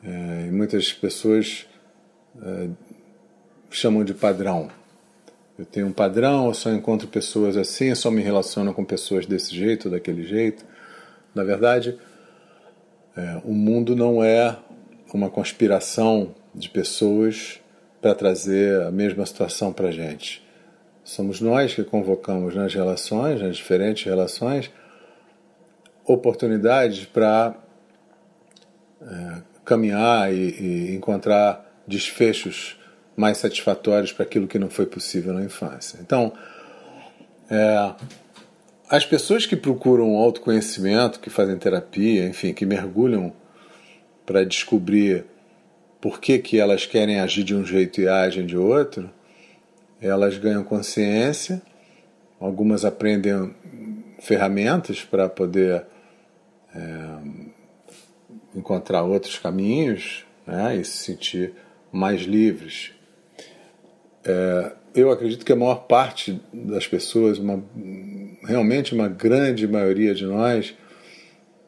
é, 0.03 0.47
e 0.49 0.51
muitas 0.51 0.93
pessoas 0.93 1.67
é, 2.43 2.69
chamam 3.71 4.05
de 4.05 4.15
padrão. 4.15 4.71
Eu 5.59 5.67
tenho 5.67 5.87
um 5.87 5.93
padrão, 5.93 6.47
eu 6.47 6.55
só 6.55 6.73
encontro 6.73 7.07
pessoas 7.07 7.57
assim, 7.57 7.91
eu 7.91 7.97
só 7.97 8.11
me 8.11 8.23
relaciono 8.23 8.73
com 8.73 8.85
pessoas 8.85 9.27
desse 9.27 9.55
jeito, 9.55 9.91
daquele 9.91 10.25
jeito. 10.25 10.65
Na 11.35 11.45
verdade, 11.45 11.99
é, 13.17 13.41
o 13.45 13.53
mundo 13.53 13.95
não 13.95 14.25
é 14.25 14.57
uma 15.13 15.29
conspiração 15.29 16.35
de 16.55 16.69
pessoas 16.69 17.61
para 18.01 18.15
trazer 18.15 18.83
a 18.83 18.91
mesma 18.91 19.25
situação 19.27 19.73
para 19.73 19.91
gente. 19.91 20.43
Somos 21.05 21.41
nós 21.41 21.75
que 21.75 21.85
convocamos 21.85 22.55
nas 22.55 22.75
relações, 22.75 23.41
nas 23.41 23.57
diferentes 23.57 24.05
relações, 24.05 24.71
oportunidades 26.05 27.05
para 27.05 27.55
é, 29.01 29.43
caminhar 29.65 30.33
e, 30.33 30.37
e 30.37 30.95
encontrar 30.95 31.83
desfechos 31.87 32.79
mais 33.17 33.39
satisfatórios 33.39 34.13
para 34.13 34.25
aquilo 34.25 34.47
que 34.47 34.59
não 34.59 34.71
foi 34.71 34.87
possível 34.87 35.33
na 35.33 35.45
infância. 35.45 35.99
Então, 36.01 36.33
é, 37.51 37.95
as 38.89 39.05
pessoas 39.05 39.47
que 39.47 39.57
procuram 39.57 40.17
autoconhecimento, 40.17 41.21
que 41.21 41.31
fazem 41.31 41.57
terapia, 41.59 42.27
enfim, 42.27 42.53
que 42.53 42.67
mergulham 42.67 43.33
para 44.25 44.45
descobrir 44.45 45.25
por 46.01 46.21
que, 46.21 46.39
que 46.39 46.59
elas 46.59 46.85
querem 46.85 47.21
agir 47.21 47.45
de 47.45 47.55
um 47.55 47.65
jeito 47.65 48.01
e 48.01 48.09
agem 48.09 48.45
de 48.45 48.57
outro, 48.57 49.11
elas 50.01 50.37
ganham 50.37 50.65
consciência, 50.65 51.63
algumas 52.41 52.85
aprendem 52.85 53.55
ferramentas 54.19 55.05
para 55.05 55.29
poder 55.29 55.85
é, 56.75 57.53
encontrar 58.55 59.03
outros 59.03 59.39
caminhos 59.39 60.25
né, 60.47 60.77
e 60.77 60.85
se 60.85 60.99
sentir 60.99 61.53
mais 61.91 62.23
livres. 62.23 62.93
É, 64.25 64.73
eu 64.95 65.11
acredito 65.11 65.45
que 65.45 65.53
a 65.53 65.57
maior 65.57 65.87
parte 65.87 66.41
das 66.53 66.87
pessoas, 66.87 67.39
uma, 67.39 67.63
realmente 68.45 68.95
uma 68.95 69.09
grande 69.09 69.67
maioria 69.67 70.15
de 70.15 70.27
nós, 70.27 70.77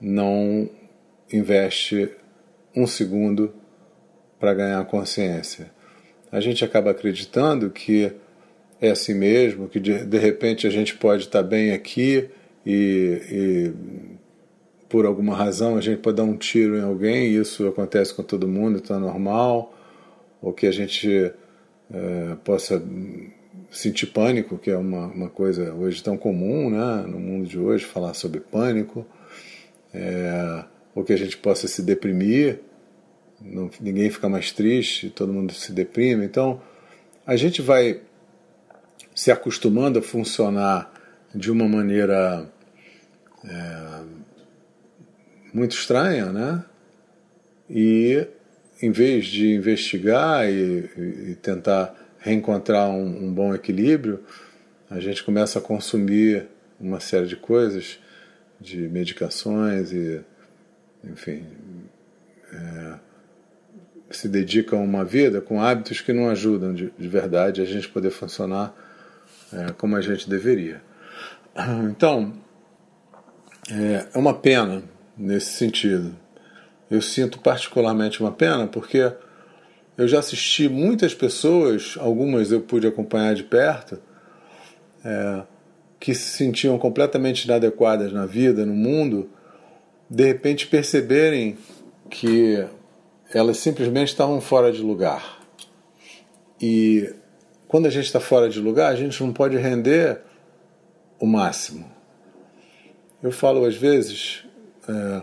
não 0.01 0.69
investe 1.33 2.11
um 2.77 2.87
segundo 2.87 3.55
para 4.39 4.55
ganhar 4.55 4.85
consciência. 4.85 5.71
A 6.31 6.41
gente 6.41 6.65
acaba 6.65 6.91
acreditando 6.91 7.71
que 7.71 8.13
é 8.81 8.91
assim 8.91 9.15
mesmo, 9.15 9.69
que 9.69 9.81
de, 9.81 10.05
de 10.05 10.19
repente 10.19 10.67
a 10.67 10.71
gente 10.71 10.95
pode 10.95 11.23
estar 11.23 11.43
bem 11.43 11.73
aqui 11.73 12.29
e, 12.67 13.21
e, 13.31 13.73
por 14.95 15.07
alguma 15.07 15.35
razão 15.35 15.77
a 15.77 15.81
gente 15.81 15.99
pode 15.99 16.19
dar 16.19 16.23
um 16.23 16.37
tiro 16.37 16.77
em 16.77 16.81
alguém 16.81 17.35
isso 17.35 17.67
acontece 17.67 18.15
com 18.15 18.23
todo 18.23 18.47
mundo, 18.47 18.79
está 18.79 18.97
normal. 18.97 19.75
ou 20.41 20.53
que 20.53 20.69
a 20.69 20.71
gente 20.71 21.33
é, 21.93 22.37
possa 22.45 22.81
sentir 23.73 24.07
pânico, 24.07 24.57
que 24.57 24.71
é 24.71 24.77
uma, 24.77 25.07
uma 25.07 25.29
coisa 25.29 25.75
hoje 25.75 26.01
tão 26.01 26.17
comum 26.17 26.71
né, 26.71 27.05
no 27.09 27.19
mundo 27.19 27.45
de 27.45 27.59
hoje, 27.59 27.85
falar 27.85 28.15
sobre 28.15 28.39
pânico, 28.39 29.05
é, 29.93 30.65
ou 30.95 31.03
que 31.03 31.13
a 31.13 31.19
gente 31.19 31.39
possa 31.39 31.67
se 31.67 31.83
deprimir, 31.83 32.61
não, 33.43 33.69
ninguém 33.81 34.09
fica 34.11 34.29
mais 34.29 34.53
triste, 34.53 35.11
todo 35.11 35.33
mundo 35.33 35.53
se 35.53 35.73
deprime. 35.73 36.25
Então, 36.25 36.63
a 37.27 37.35
gente 37.35 37.61
vai 37.61 38.01
se 39.13 39.33
acostumando 39.33 39.99
a 39.99 40.03
funcionar 40.03 40.93
de 41.35 41.51
uma 41.51 41.69
maneira 41.69 42.49
é, 43.45 44.24
muito 45.55 45.77
estranha, 45.77 46.33
né? 46.33 46.65
E 47.71 48.27
em 48.83 48.91
vez 48.91 49.27
de 49.27 49.55
investigar 49.55 50.51
e, 50.51 51.31
e 51.31 51.39
tentar 51.41 51.95
reencontrar 52.19 52.91
um, 52.91 53.27
um, 53.27 53.33
bom 53.33 53.55
equilíbrio, 53.55 54.25
a 54.91 54.99
gente 54.99 55.23
começa 55.23 55.61
a 55.61 55.63
consumir 55.63 56.49
uma 56.81 56.99
série 56.99 57.27
de 57.27 57.37
coisas, 57.37 58.01
de 58.61 58.89
medicações 58.89 59.93
e, 59.93 60.21
enfim, 61.05 61.47
é, 62.53 62.95
se 64.11 64.29
dedica 64.29 64.75
a 64.75 64.79
uma 64.79 65.05
vida 65.05 65.41
com 65.41 65.63
hábitos 65.63 66.01
que 66.01 66.13
não 66.13 66.29
ajudam 66.29 66.75
de, 66.75 66.93
de 66.99 67.09
verdade 67.09 67.63
a 67.63 67.65
gente 67.65 67.89
poder 67.89 68.11
funcionar 68.11 68.75
é, 69.53 69.73
como 69.73 69.95
a 69.97 70.01
gente 70.01 70.29
deveria. 70.29 70.83
Então, 71.89 72.35
é, 73.71 74.07
é 74.13 74.19
uma 74.19 74.35
pena 74.35 74.83
nesse 75.17 75.53
sentido. 75.53 76.15
Eu 76.91 77.01
sinto 77.01 77.39
particularmente 77.39 78.21
uma 78.21 78.33
pena 78.33 78.67
porque 78.67 79.13
eu 79.97 80.09
já 80.09 80.19
assisti 80.19 80.69
muitas 80.69 81.15
pessoas, 81.15 81.97
algumas 81.99 82.51
eu 82.51 82.61
pude 82.61 82.87
acompanhar 82.87 83.35
de 83.35 83.45
perto, 83.45 84.01
é, 85.05 85.43
que 86.01 86.15
se 86.15 86.37
sentiam 86.37 86.77
completamente 86.79 87.45
inadequadas 87.45 88.13
na 88.13 88.27
vida, 88.27 88.67
no 88.67 88.75
mundo, 88.75 89.31
de 90.11 90.25
repente 90.25 90.67
perceberem 90.67 91.57
que 92.11 92.65
elas 93.33 93.59
simplesmente 93.59 94.09
estavam 94.09 94.41
fora 94.41 94.73
de 94.73 94.83
lugar. 94.83 95.41
E 96.61 97.15
quando 97.69 97.87
a 97.87 97.91
gente 97.91 98.07
está 98.07 98.21
fora 98.21 98.49
de 98.49 98.61
lugar, 98.61 98.93
a 98.93 98.97
gente 98.97 99.23
não 99.23 99.33
pode 99.33 99.57
render 99.57 100.21
o 101.19 101.27
máximo. 101.27 101.91
Eu 103.23 103.33
falo 103.33 103.65
às 103.65 103.77
vezes 103.77 104.45
é, 104.89 105.23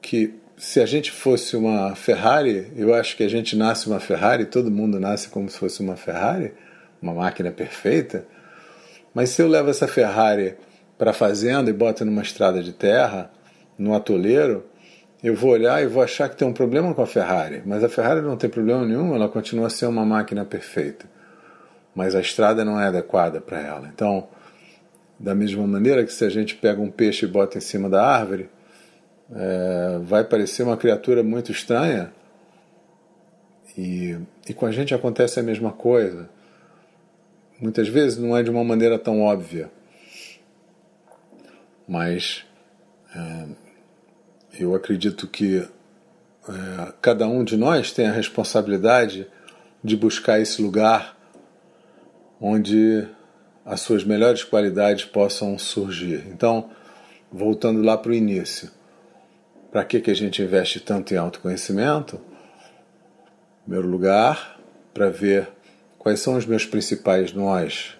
que 0.00 0.34
se 0.56 0.80
a 0.80 0.86
gente 0.86 1.10
fosse 1.10 1.56
uma 1.56 1.94
Ferrari, 1.94 2.72
eu 2.76 2.94
acho 2.94 3.16
que 3.16 3.24
a 3.24 3.28
gente 3.28 3.56
nasce 3.56 3.88
uma 3.88 3.98
Ferrari, 3.98 4.44
todo 4.44 4.70
mundo 4.70 5.00
nasce 5.00 5.28
como 5.28 5.48
se 5.48 5.58
fosse 5.58 5.80
uma 5.80 5.96
Ferrari, 5.96 6.54
uma 7.00 7.14
máquina 7.14 7.50
perfeita. 7.50 8.24
Mas 9.12 9.30
se 9.30 9.42
eu 9.42 9.48
levo 9.48 9.70
essa 9.70 9.88
Ferrari 9.88 10.54
para 10.96 11.10
a 11.10 11.14
fazenda 11.14 11.68
e 11.68 11.72
boto 11.72 12.04
numa 12.04 12.22
estrada 12.22 12.62
de 12.62 12.72
terra, 12.72 13.30
no 13.76 13.94
atoleiro, 13.94 14.64
eu 15.22 15.34
vou 15.34 15.50
olhar 15.50 15.82
e 15.82 15.86
vou 15.86 16.02
achar 16.02 16.28
que 16.28 16.36
tem 16.36 16.46
um 16.46 16.52
problema 16.52 16.94
com 16.94 17.02
a 17.02 17.06
Ferrari. 17.06 17.62
Mas 17.64 17.82
a 17.82 17.88
Ferrari 17.88 18.20
não 18.20 18.36
tem 18.36 18.48
problema 18.50 18.84
nenhum, 18.84 19.14
ela 19.14 19.28
continua 19.28 19.66
a 19.66 19.70
ser 19.70 19.86
uma 19.86 20.04
máquina 20.04 20.44
perfeita. 20.44 21.06
Mas 21.94 22.14
a 22.14 22.20
estrada 22.20 22.64
não 22.64 22.80
é 22.80 22.86
adequada 22.86 23.40
para 23.40 23.60
ela. 23.60 23.90
Então, 23.92 24.28
da 25.22 25.36
mesma 25.36 25.64
maneira 25.68 26.04
que 26.04 26.12
se 26.12 26.24
a 26.24 26.28
gente 26.28 26.56
pega 26.56 26.80
um 26.80 26.90
peixe 26.90 27.24
e 27.24 27.28
bota 27.28 27.56
em 27.56 27.60
cima 27.60 27.88
da 27.88 28.04
árvore, 28.04 28.50
é, 29.32 30.00
vai 30.02 30.24
parecer 30.24 30.64
uma 30.64 30.76
criatura 30.76 31.22
muito 31.22 31.52
estranha. 31.52 32.12
E, 33.78 34.18
e 34.48 34.52
com 34.52 34.66
a 34.66 34.72
gente 34.72 34.92
acontece 34.92 35.38
a 35.38 35.42
mesma 35.42 35.70
coisa. 35.70 36.28
Muitas 37.60 37.86
vezes 37.86 38.18
não 38.18 38.36
é 38.36 38.42
de 38.42 38.50
uma 38.50 38.64
maneira 38.64 38.98
tão 38.98 39.22
óbvia. 39.22 39.70
Mas 41.86 42.44
é, 43.14 43.46
eu 44.58 44.74
acredito 44.74 45.28
que 45.28 45.58
é, 46.48 46.92
cada 47.00 47.28
um 47.28 47.44
de 47.44 47.56
nós 47.56 47.92
tem 47.92 48.08
a 48.08 48.12
responsabilidade 48.12 49.28
de 49.84 49.96
buscar 49.96 50.40
esse 50.40 50.60
lugar 50.60 51.16
onde 52.40 53.06
as 53.64 53.80
suas 53.80 54.04
melhores 54.04 54.44
qualidades 54.44 55.04
possam 55.04 55.58
surgir. 55.58 56.26
Então, 56.28 56.70
voltando 57.30 57.82
lá 57.82 57.96
para 57.96 58.10
o 58.10 58.14
início, 58.14 58.70
para 59.70 59.84
que, 59.84 60.00
que 60.00 60.10
a 60.10 60.14
gente 60.14 60.42
investe 60.42 60.80
tanto 60.80 61.14
em 61.14 61.16
autoconhecimento? 61.16 62.16
Em 62.16 63.64
primeiro 63.64 63.88
lugar, 63.88 64.60
para 64.92 65.08
ver 65.08 65.48
quais 65.98 66.20
são 66.20 66.36
os 66.36 66.44
meus 66.44 66.66
principais 66.66 67.32
nós, 67.32 67.96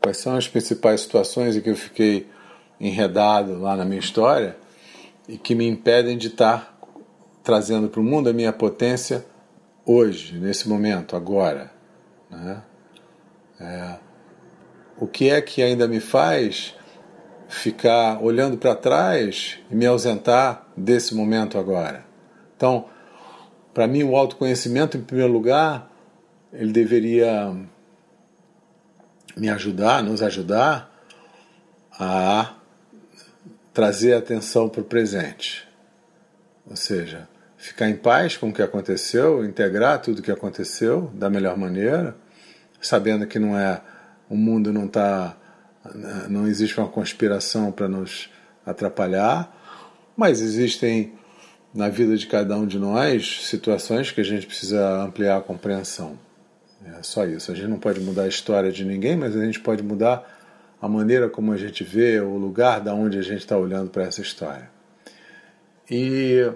quais 0.00 0.16
são 0.16 0.36
as 0.36 0.48
principais 0.48 1.00
situações 1.02 1.56
em 1.56 1.60
que 1.60 1.70
eu 1.70 1.76
fiquei 1.76 2.28
enredado 2.80 3.58
lá 3.60 3.76
na 3.76 3.84
minha 3.84 3.98
história 3.98 4.56
e 5.28 5.36
que 5.36 5.54
me 5.54 5.66
impedem 5.66 6.16
de 6.16 6.28
estar 6.28 6.78
trazendo 7.42 7.88
para 7.88 8.00
o 8.00 8.04
mundo 8.04 8.28
a 8.28 8.32
minha 8.32 8.52
potência 8.52 9.24
hoje, 9.84 10.38
nesse 10.38 10.68
momento, 10.68 11.16
agora. 11.16 11.70
Né? 12.30 12.62
É, 13.60 14.05
o 14.98 15.06
que 15.06 15.30
é 15.30 15.40
que 15.40 15.62
ainda 15.62 15.86
me 15.86 16.00
faz 16.00 16.74
ficar 17.48 18.22
olhando 18.22 18.56
para 18.56 18.74
trás 18.74 19.58
e 19.70 19.74
me 19.74 19.86
ausentar 19.86 20.66
desse 20.76 21.14
momento 21.14 21.58
agora? 21.58 22.04
Então, 22.56 22.86
para 23.74 23.86
mim, 23.86 24.02
o 24.02 24.16
autoconhecimento, 24.16 24.96
em 24.96 25.02
primeiro 25.02 25.32
lugar, 25.32 25.90
ele 26.52 26.72
deveria 26.72 27.54
me 29.36 29.50
ajudar, 29.50 30.02
nos 30.02 30.22
ajudar 30.22 30.90
a 31.98 32.54
trazer 33.74 34.14
atenção 34.14 34.68
para 34.68 34.80
o 34.80 34.84
presente. 34.84 35.68
Ou 36.68 36.74
seja, 36.74 37.28
ficar 37.58 37.90
em 37.90 37.96
paz 37.96 38.36
com 38.36 38.48
o 38.48 38.52
que 38.52 38.62
aconteceu, 38.62 39.44
integrar 39.44 40.00
tudo 40.00 40.20
o 40.20 40.22
que 40.22 40.32
aconteceu 40.32 41.10
da 41.14 41.28
melhor 41.28 41.58
maneira, 41.58 42.16
sabendo 42.80 43.26
que 43.26 43.38
não 43.38 43.58
é 43.58 43.82
o 44.28 44.36
mundo 44.36 44.72
não 44.72 44.86
está 44.86 45.36
não 46.28 46.48
existe 46.48 46.78
uma 46.78 46.88
conspiração 46.88 47.70
para 47.70 47.88
nos 47.88 48.28
atrapalhar, 48.64 49.54
mas 50.16 50.40
existem 50.40 51.12
na 51.72 51.88
vida 51.88 52.16
de 52.16 52.26
cada 52.26 52.56
um 52.56 52.66
de 52.66 52.78
nós 52.78 53.42
situações 53.44 54.10
que 54.10 54.20
a 54.20 54.24
gente 54.24 54.46
precisa 54.46 55.02
ampliar 55.02 55.36
a 55.36 55.40
compreensão. 55.40 56.18
É 56.98 57.02
só 57.02 57.26
isso. 57.26 57.52
A 57.52 57.54
gente 57.54 57.68
não 57.68 57.78
pode 57.78 58.00
mudar 58.00 58.22
a 58.22 58.28
história 58.28 58.72
de 58.72 58.84
ninguém, 58.84 59.16
mas 59.16 59.36
a 59.36 59.44
gente 59.44 59.60
pode 59.60 59.82
mudar 59.82 60.24
a 60.80 60.88
maneira 60.88 61.28
como 61.28 61.52
a 61.52 61.56
gente 61.56 61.84
vê, 61.84 62.20
o 62.20 62.36
lugar 62.36 62.80
da 62.80 62.94
onde 62.94 63.18
a 63.18 63.22
gente 63.22 63.40
está 63.40 63.56
olhando 63.56 63.90
para 63.90 64.04
essa 64.04 64.20
história. 64.20 64.70
E 65.90 66.50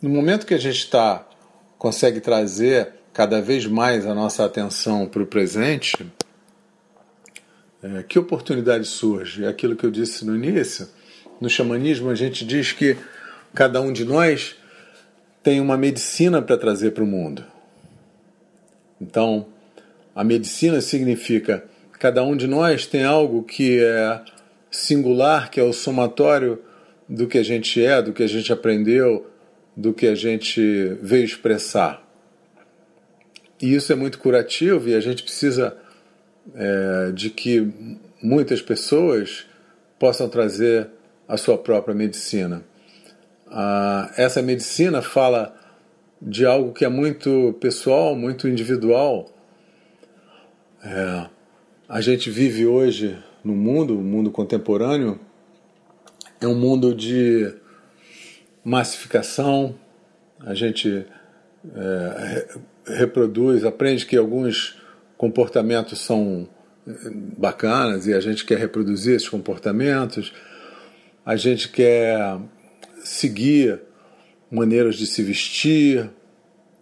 no 0.00 0.08
momento 0.08 0.46
que 0.46 0.54
a 0.54 0.58
gente 0.58 0.78
está 0.78 1.26
consegue 1.78 2.20
trazer 2.20 2.94
cada 3.12 3.40
vez 3.40 3.66
mais 3.66 4.06
a 4.06 4.14
nossa 4.14 4.44
atenção 4.44 5.06
para 5.06 5.22
o 5.22 5.26
presente, 5.26 6.06
é, 7.82 8.02
que 8.02 8.18
oportunidade 8.18 8.86
surge? 8.86 9.44
É 9.44 9.48
aquilo 9.48 9.76
que 9.76 9.84
eu 9.84 9.90
disse 9.90 10.24
no 10.24 10.34
início. 10.34 10.88
No 11.40 11.48
xamanismo, 11.48 12.10
a 12.10 12.14
gente 12.14 12.44
diz 12.44 12.72
que 12.72 12.96
cada 13.54 13.80
um 13.80 13.92
de 13.92 14.04
nós 14.04 14.56
tem 15.42 15.60
uma 15.60 15.76
medicina 15.76 16.42
para 16.42 16.56
trazer 16.56 16.90
para 16.90 17.04
o 17.04 17.06
mundo. 17.06 17.44
Então, 19.00 19.46
a 20.14 20.24
medicina 20.24 20.80
significa 20.80 21.64
cada 21.98 22.22
um 22.22 22.36
de 22.36 22.46
nós 22.46 22.86
tem 22.86 23.04
algo 23.04 23.42
que 23.42 23.80
é 23.80 24.22
singular, 24.70 25.50
que 25.50 25.58
é 25.60 25.62
o 25.62 25.72
somatório 25.72 26.60
do 27.08 27.26
que 27.26 27.38
a 27.38 27.42
gente 27.42 27.82
é, 27.82 28.00
do 28.02 28.12
que 28.12 28.22
a 28.22 28.28
gente 28.28 28.52
aprendeu, 28.52 29.30
do 29.76 29.92
que 29.92 30.06
a 30.06 30.14
gente 30.14 30.96
veio 31.00 31.24
expressar. 31.24 32.04
E 33.60 33.74
isso 33.74 33.92
é 33.92 33.96
muito 33.96 34.18
curativo 34.18 34.88
e 34.88 34.94
a 34.94 35.00
gente 35.00 35.22
precisa 35.22 35.76
é, 36.54 37.12
de 37.12 37.30
que 37.30 37.72
muitas 38.22 38.60
pessoas 38.60 39.46
possam 39.98 40.28
trazer 40.28 40.88
a 41.26 41.36
sua 41.36 41.58
própria 41.58 41.94
medicina. 41.94 42.62
Ah, 43.50 44.12
essa 44.16 44.40
medicina 44.42 45.02
fala 45.02 45.54
de 46.20 46.44
algo 46.44 46.72
que 46.72 46.84
é 46.84 46.88
muito 46.88 47.56
pessoal, 47.60 48.14
muito 48.14 48.48
individual. 48.48 49.30
É, 50.82 51.26
a 51.88 52.00
gente 52.00 52.30
vive 52.30 52.66
hoje 52.66 53.16
no 53.44 53.54
mundo, 53.54 53.98
o 53.98 54.02
mundo 54.02 54.30
contemporâneo, 54.30 55.18
é 56.40 56.46
um 56.46 56.54
mundo 56.54 56.94
de 56.94 57.52
massificação. 58.64 59.74
A 60.40 60.54
gente 60.54 61.06
é, 61.74 62.48
reproduz, 62.86 63.64
aprende 63.64 64.06
que 64.06 64.16
alguns 64.16 64.77
comportamentos 65.18 65.98
são 65.98 66.48
eh, 66.86 66.92
bacanas 67.36 68.06
e 68.06 68.14
a 68.14 68.20
gente 68.20 68.46
quer 68.46 68.56
reproduzir 68.56 69.16
esses 69.16 69.28
comportamentos, 69.28 70.32
a 71.26 71.36
gente 71.36 71.68
quer 71.68 72.38
seguir 73.00 73.82
maneiras 74.50 74.96
de 74.96 75.06
se 75.06 75.22
vestir, 75.22 76.08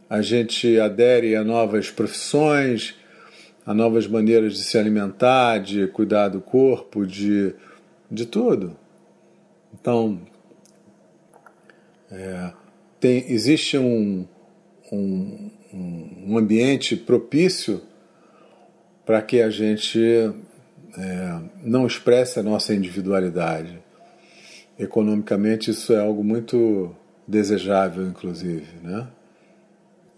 a 0.08 0.22
gente 0.22 0.78
adere 0.78 1.34
a 1.34 1.42
novas 1.42 1.90
profissões, 1.90 2.94
a 3.64 3.74
novas 3.74 4.06
maneiras 4.06 4.54
de 4.54 4.62
se 4.62 4.78
alimentar, 4.78 5.58
de 5.58 5.88
cuidar 5.88 6.28
do 6.28 6.40
corpo, 6.40 7.04
de, 7.04 7.54
de 8.08 8.26
tudo. 8.26 8.76
Então, 9.74 10.20
é, 12.10 12.52
tem, 13.00 13.24
existe 13.32 13.76
um, 13.76 14.26
um, 14.92 15.50
um 15.72 16.38
ambiente 16.38 16.94
propício 16.94 17.82
para 19.06 19.22
que 19.22 19.40
a 19.40 19.48
gente 19.48 20.00
é, 20.98 21.40
não 21.62 21.86
expresse 21.86 22.40
a 22.40 22.42
nossa 22.42 22.74
individualidade. 22.74 23.78
Economicamente, 24.76 25.70
isso 25.70 25.92
é 25.92 26.00
algo 26.00 26.24
muito 26.24 26.94
desejável, 27.26 28.04
inclusive. 28.04 28.66
Né? 28.82 29.06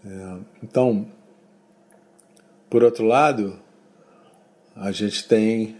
É, 0.03 0.37
então, 0.63 1.07
por 2.67 2.83
outro 2.83 3.05
lado, 3.05 3.59
a 4.75 4.91
gente 4.91 5.27
tem 5.27 5.77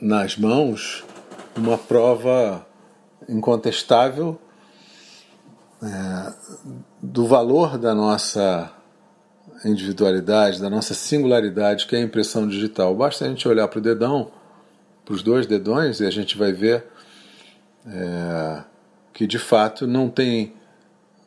nas 0.00 0.36
mãos 0.36 1.04
uma 1.56 1.76
prova 1.76 2.64
incontestável 3.28 4.40
é, 5.82 6.32
do 7.02 7.26
valor 7.26 7.76
da 7.76 7.94
nossa 7.94 8.72
individualidade, 9.64 10.60
da 10.60 10.70
nossa 10.70 10.94
singularidade, 10.94 11.86
que 11.86 11.96
é 11.96 11.98
a 11.98 12.02
impressão 12.02 12.46
digital. 12.46 12.94
Basta 12.94 13.24
a 13.24 13.28
gente 13.28 13.46
olhar 13.48 13.66
para 13.68 13.78
o 13.78 13.82
dedão, 13.82 14.30
para 15.04 15.14
os 15.14 15.22
dois 15.22 15.46
dedões, 15.46 16.00
e 16.00 16.06
a 16.06 16.10
gente 16.10 16.36
vai 16.36 16.52
ver 16.52 16.84
é, 17.86 18.62
que 19.12 19.26
de 19.26 19.38
fato 19.38 19.86
não 19.86 20.08
tem 20.08 20.52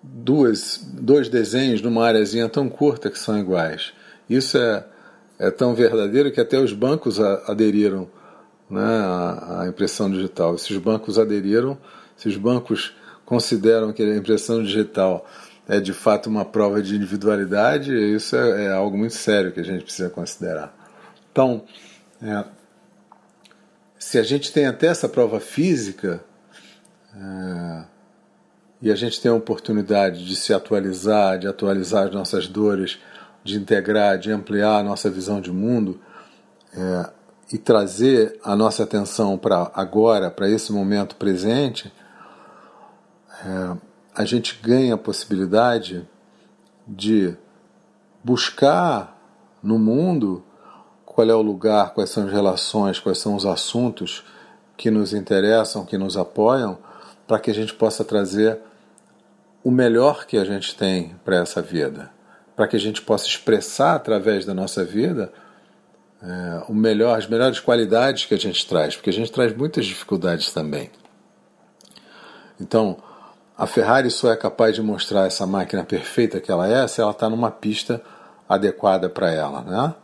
duas, 0.01 0.79
dois 0.93 1.29
desenhos 1.29 1.81
numa 1.81 2.05
areazinha 2.05 2.47
tão 2.47 2.69
curta 2.69 3.09
que 3.09 3.19
são 3.19 3.37
iguais. 3.37 3.93
Isso 4.29 4.57
é, 4.57 4.85
é 5.37 5.51
tão 5.51 5.73
verdadeiro 5.73 6.31
que 6.31 6.39
até 6.39 6.59
os 6.59 6.73
bancos 6.73 7.19
aderiram 7.19 8.07
né, 8.69 8.81
à, 8.81 9.61
à 9.61 9.67
impressão 9.67 10.09
digital. 10.09 10.55
Esses 10.55 10.77
bancos 10.77 11.19
aderiram, 11.19 11.77
se 12.15 12.27
os 12.27 12.37
bancos 12.37 12.95
consideram 13.25 13.91
que 13.91 14.01
a 14.01 14.15
impressão 14.15 14.63
digital 14.63 15.25
é 15.71 15.79
de 15.79 15.93
fato 15.93 16.29
uma 16.29 16.43
prova 16.43 16.81
de 16.81 16.97
individualidade, 16.97 17.93
isso 17.93 18.35
é, 18.35 18.65
é 18.65 18.71
algo 18.73 18.97
muito 18.97 19.13
sério 19.13 19.53
que 19.53 19.59
a 19.61 19.63
gente 19.63 19.85
precisa 19.85 20.09
considerar. 20.09 20.75
Então, 21.31 21.63
é, 22.21 22.43
se 23.97 24.19
a 24.19 24.23
gente 24.23 24.51
tem 24.51 24.65
até 24.65 24.87
essa 24.87 25.07
prova 25.07 25.39
física, 25.39 26.21
é, 27.15 27.83
e 28.81 28.91
a 28.91 28.95
gente 28.95 29.21
tem 29.21 29.31
a 29.31 29.33
oportunidade 29.33 30.25
de 30.25 30.35
se 30.35 30.53
atualizar, 30.53 31.39
de 31.39 31.47
atualizar 31.47 32.07
as 32.07 32.13
nossas 32.13 32.49
dores, 32.49 32.99
de 33.41 33.57
integrar, 33.57 34.19
de 34.19 34.29
ampliar 34.29 34.79
a 34.79 34.83
nossa 34.83 35.09
visão 35.09 35.39
de 35.39 35.53
mundo 35.53 36.01
é, 36.73 37.09
e 37.53 37.57
trazer 37.57 38.37
a 38.43 38.57
nossa 38.57 38.83
atenção 38.83 39.37
para 39.37 39.71
agora, 39.73 40.29
para 40.29 40.49
esse 40.49 40.73
momento 40.73 41.15
presente, 41.15 41.93
é, 43.45 43.90
a 44.15 44.25
gente 44.25 44.59
ganha 44.61 44.95
a 44.95 44.97
possibilidade 44.97 46.07
de 46.87 47.35
buscar 48.23 49.17
no 49.61 49.77
mundo 49.79 50.43
qual 51.05 51.29
é 51.29 51.35
o 51.35 51.41
lugar, 51.41 51.93
quais 51.93 52.09
são 52.09 52.25
as 52.25 52.31
relações, 52.31 52.99
quais 52.99 53.17
são 53.17 53.35
os 53.35 53.45
assuntos 53.45 54.23
que 54.77 54.89
nos 54.89 55.13
interessam, 55.13 55.85
que 55.85 55.97
nos 55.97 56.17
apoiam, 56.17 56.77
para 57.27 57.39
que 57.39 57.51
a 57.51 57.53
gente 57.53 57.73
possa 57.73 58.03
trazer 58.03 58.59
o 59.63 59.69
melhor 59.69 60.25
que 60.25 60.37
a 60.37 60.43
gente 60.43 60.75
tem 60.75 61.15
para 61.23 61.37
essa 61.37 61.61
vida 61.61 62.09
para 62.61 62.67
que 62.67 62.75
a 62.75 62.79
gente 62.79 63.01
possa 63.01 63.25
expressar 63.25 63.95
através 63.95 64.45
da 64.45 64.53
nossa 64.53 64.85
vida 64.85 65.33
é, 66.21 66.63
o 66.67 66.75
melhor, 66.75 67.17
as 67.17 67.27
melhores 67.27 67.59
qualidades 67.59 68.25
que 68.25 68.35
a 68.35 68.37
gente 68.37 68.67
traz, 68.67 68.95
porque 68.95 69.09
a 69.09 69.13
gente 69.13 69.31
traz 69.31 69.55
muitas 69.55 69.83
dificuldades 69.83 70.53
também. 70.53 70.91
Então, 72.59 72.97
a 73.57 73.67
Ferrari 73.67 74.09
só 74.09 74.31
é 74.31 74.35
capaz 74.35 74.75
de 74.75 74.81
mostrar 74.81 75.27
essa 75.27 75.45
máquina 75.45 75.83
perfeita 75.83 76.39
que 76.39 76.51
ela 76.51 76.67
é 76.67 76.87
se 76.87 77.01
ela 77.01 77.11
está 77.11 77.29
numa 77.29 77.51
pista 77.51 78.01
adequada 78.47 79.09
para 79.09 79.31
ela. 79.31 79.61
Né? 79.61 79.95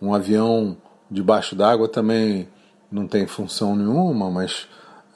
Um 0.00 0.14
avião 0.14 0.76
debaixo 1.10 1.54
d'água 1.54 1.88
também 1.88 2.48
não 2.90 3.06
tem 3.06 3.26
função 3.26 3.76
nenhuma, 3.76 4.30
mas 4.30 4.66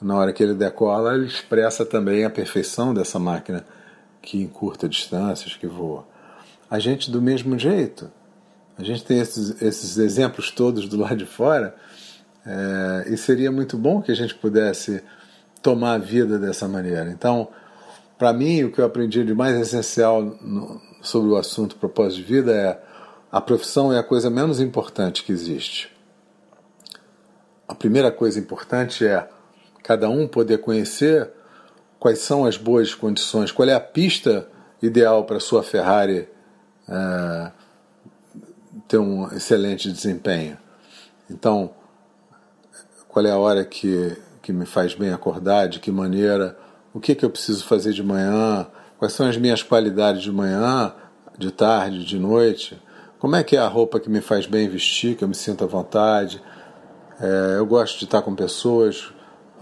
na 0.01 0.15
hora 0.15 0.31
que 0.31 0.43
ele 0.43 0.53
decola, 0.53 1.15
ele 1.15 1.25
expressa 1.25 1.85
também 1.85 2.23
a 2.23 2.29
perfeição 2.29 2.93
dessa 2.93 3.17
máquina 3.17 3.65
que 4.21 4.41
encurta 4.41 4.87
distâncias, 4.87 5.55
que 5.55 5.67
voa 5.67 6.05
a 6.69 6.79
gente 6.79 7.09
do 7.09 7.21
mesmo 7.21 7.57
jeito. 7.57 8.11
A 8.77 8.83
gente 8.83 9.03
tem 9.03 9.19
esses, 9.19 9.61
esses 9.61 9.97
exemplos 9.97 10.51
todos 10.51 10.87
do 10.87 10.97
lado 10.97 11.15
de 11.15 11.25
fora, 11.25 11.75
é, 12.45 13.05
e 13.09 13.17
seria 13.17 13.51
muito 13.51 13.77
bom 13.77 14.01
que 14.01 14.11
a 14.11 14.15
gente 14.15 14.35
pudesse 14.35 15.03
tomar 15.61 15.93
a 15.93 15.97
vida 15.97 16.37
dessa 16.37 16.67
maneira. 16.67 17.09
Então, 17.09 17.47
para 18.17 18.33
mim, 18.33 18.63
o 18.63 18.71
que 18.71 18.79
eu 18.79 18.85
aprendi 18.85 19.23
de 19.23 19.33
mais 19.33 19.55
essencial 19.59 20.21
no, 20.21 20.81
sobre 21.01 21.29
o 21.29 21.37
assunto 21.37 21.75
propósito 21.75 22.17
de 22.17 22.23
vida 22.23 22.51
é 22.51 22.81
a 23.31 23.41
profissão 23.41 23.93
é 23.93 23.99
a 23.99 24.03
coisa 24.03 24.29
menos 24.29 24.59
importante 24.59 25.23
que 25.23 25.31
existe. 25.31 25.95
A 27.67 27.75
primeira 27.75 28.11
coisa 28.11 28.39
importante 28.39 29.05
é 29.05 29.27
cada 29.83 30.09
um 30.09 30.27
poder 30.27 30.59
conhecer 30.59 31.29
quais 31.99 32.19
são 32.19 32.45
as 32.45 32.57
boas 32.57 32.95
condições, 32.95 33.51
qual 33.51 33.67
é 33.67 33.73
a 33.73 33.79
pista 33.79 34.47
ideal 34.81 35.25
para 35.25 35.39
sua 35.39 35.61
Ferrari 35.61 36.27
é, 36.87 37.51
ter 38.87 38.97
um 38.97 39.27
excelente 39.33 39.91
desempenho. 39.91 40.57
Então, 41.29 41.71
qual 43.07 43.25
é 43.25 43.31
a 43.31 43.37
hora 43.37 43.65
que, 43.65 44.15
que 44.41 44.53
me 44.53 44.65
faz 44.65 44.95
bem 44.95 45.11
acordar, 45.11 45.67
de 45.67 45.79
que 45.79 45.91
maneira, 45.91 46.57
o 46.97 46.99
que, 46.99 47.13
que 47.13 47.23
eu 47.23 47.29
preciso 47.29 47.63
fazer 47.63 47.93
de 47.93 48.01
manhã, 48.01 48.65
quais 48.97 49.13
são 49.13 49.27
as 49.27 49.37
minhas 49.37 49.61
qualidades 49.61 50.23
de 50.23 50.31
manhã, 50.31 50.91
de 51.37 51.51
tarde, 51.51 52.03
de 52.03 52.17
noite, 52.17 52.81
como 53.19 53.35
é 53.35 53.43
que 53.43 53.55
é 53.55 53.59
a 53.59 53.67
roupa 53.67 53.99
que 53.99 54.09
me 54.09 54.19
faz 54.19 54.47
bem 54.47 54.67
vestir, 54.67 55.15
que 55.15 55.23
eu 55.23 55.27
me 55.27 55.35
sinto 55.35 55.63
à 55.63 55.67
vontade. 55.67 56.41
É, 57.21 57.57
eu 57.59 57.67
gosto 57.67 57.99
de 57.99 58.05
estar 58.05 58.23
com 58.23 58.33
pessoas, 58.33 59.13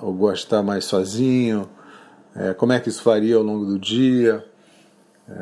eu 0.01 0.13
gosto 0.13 0.35
de 0.35 0.45
estar 0.45 0.63
mais 0.63 0.85
sozinho, 0.85 1.69
é, 2.33 2.53
como 2.53 2.71
é 2.71 2.79
que 2.79 2.87
isso 2.87 3.03
varia 3.03 3.35
ao 3.35 3.43
longo 3.43 3.65
do 3.65 3.77
dia. 3.77 4.45
É, 5.27 5.35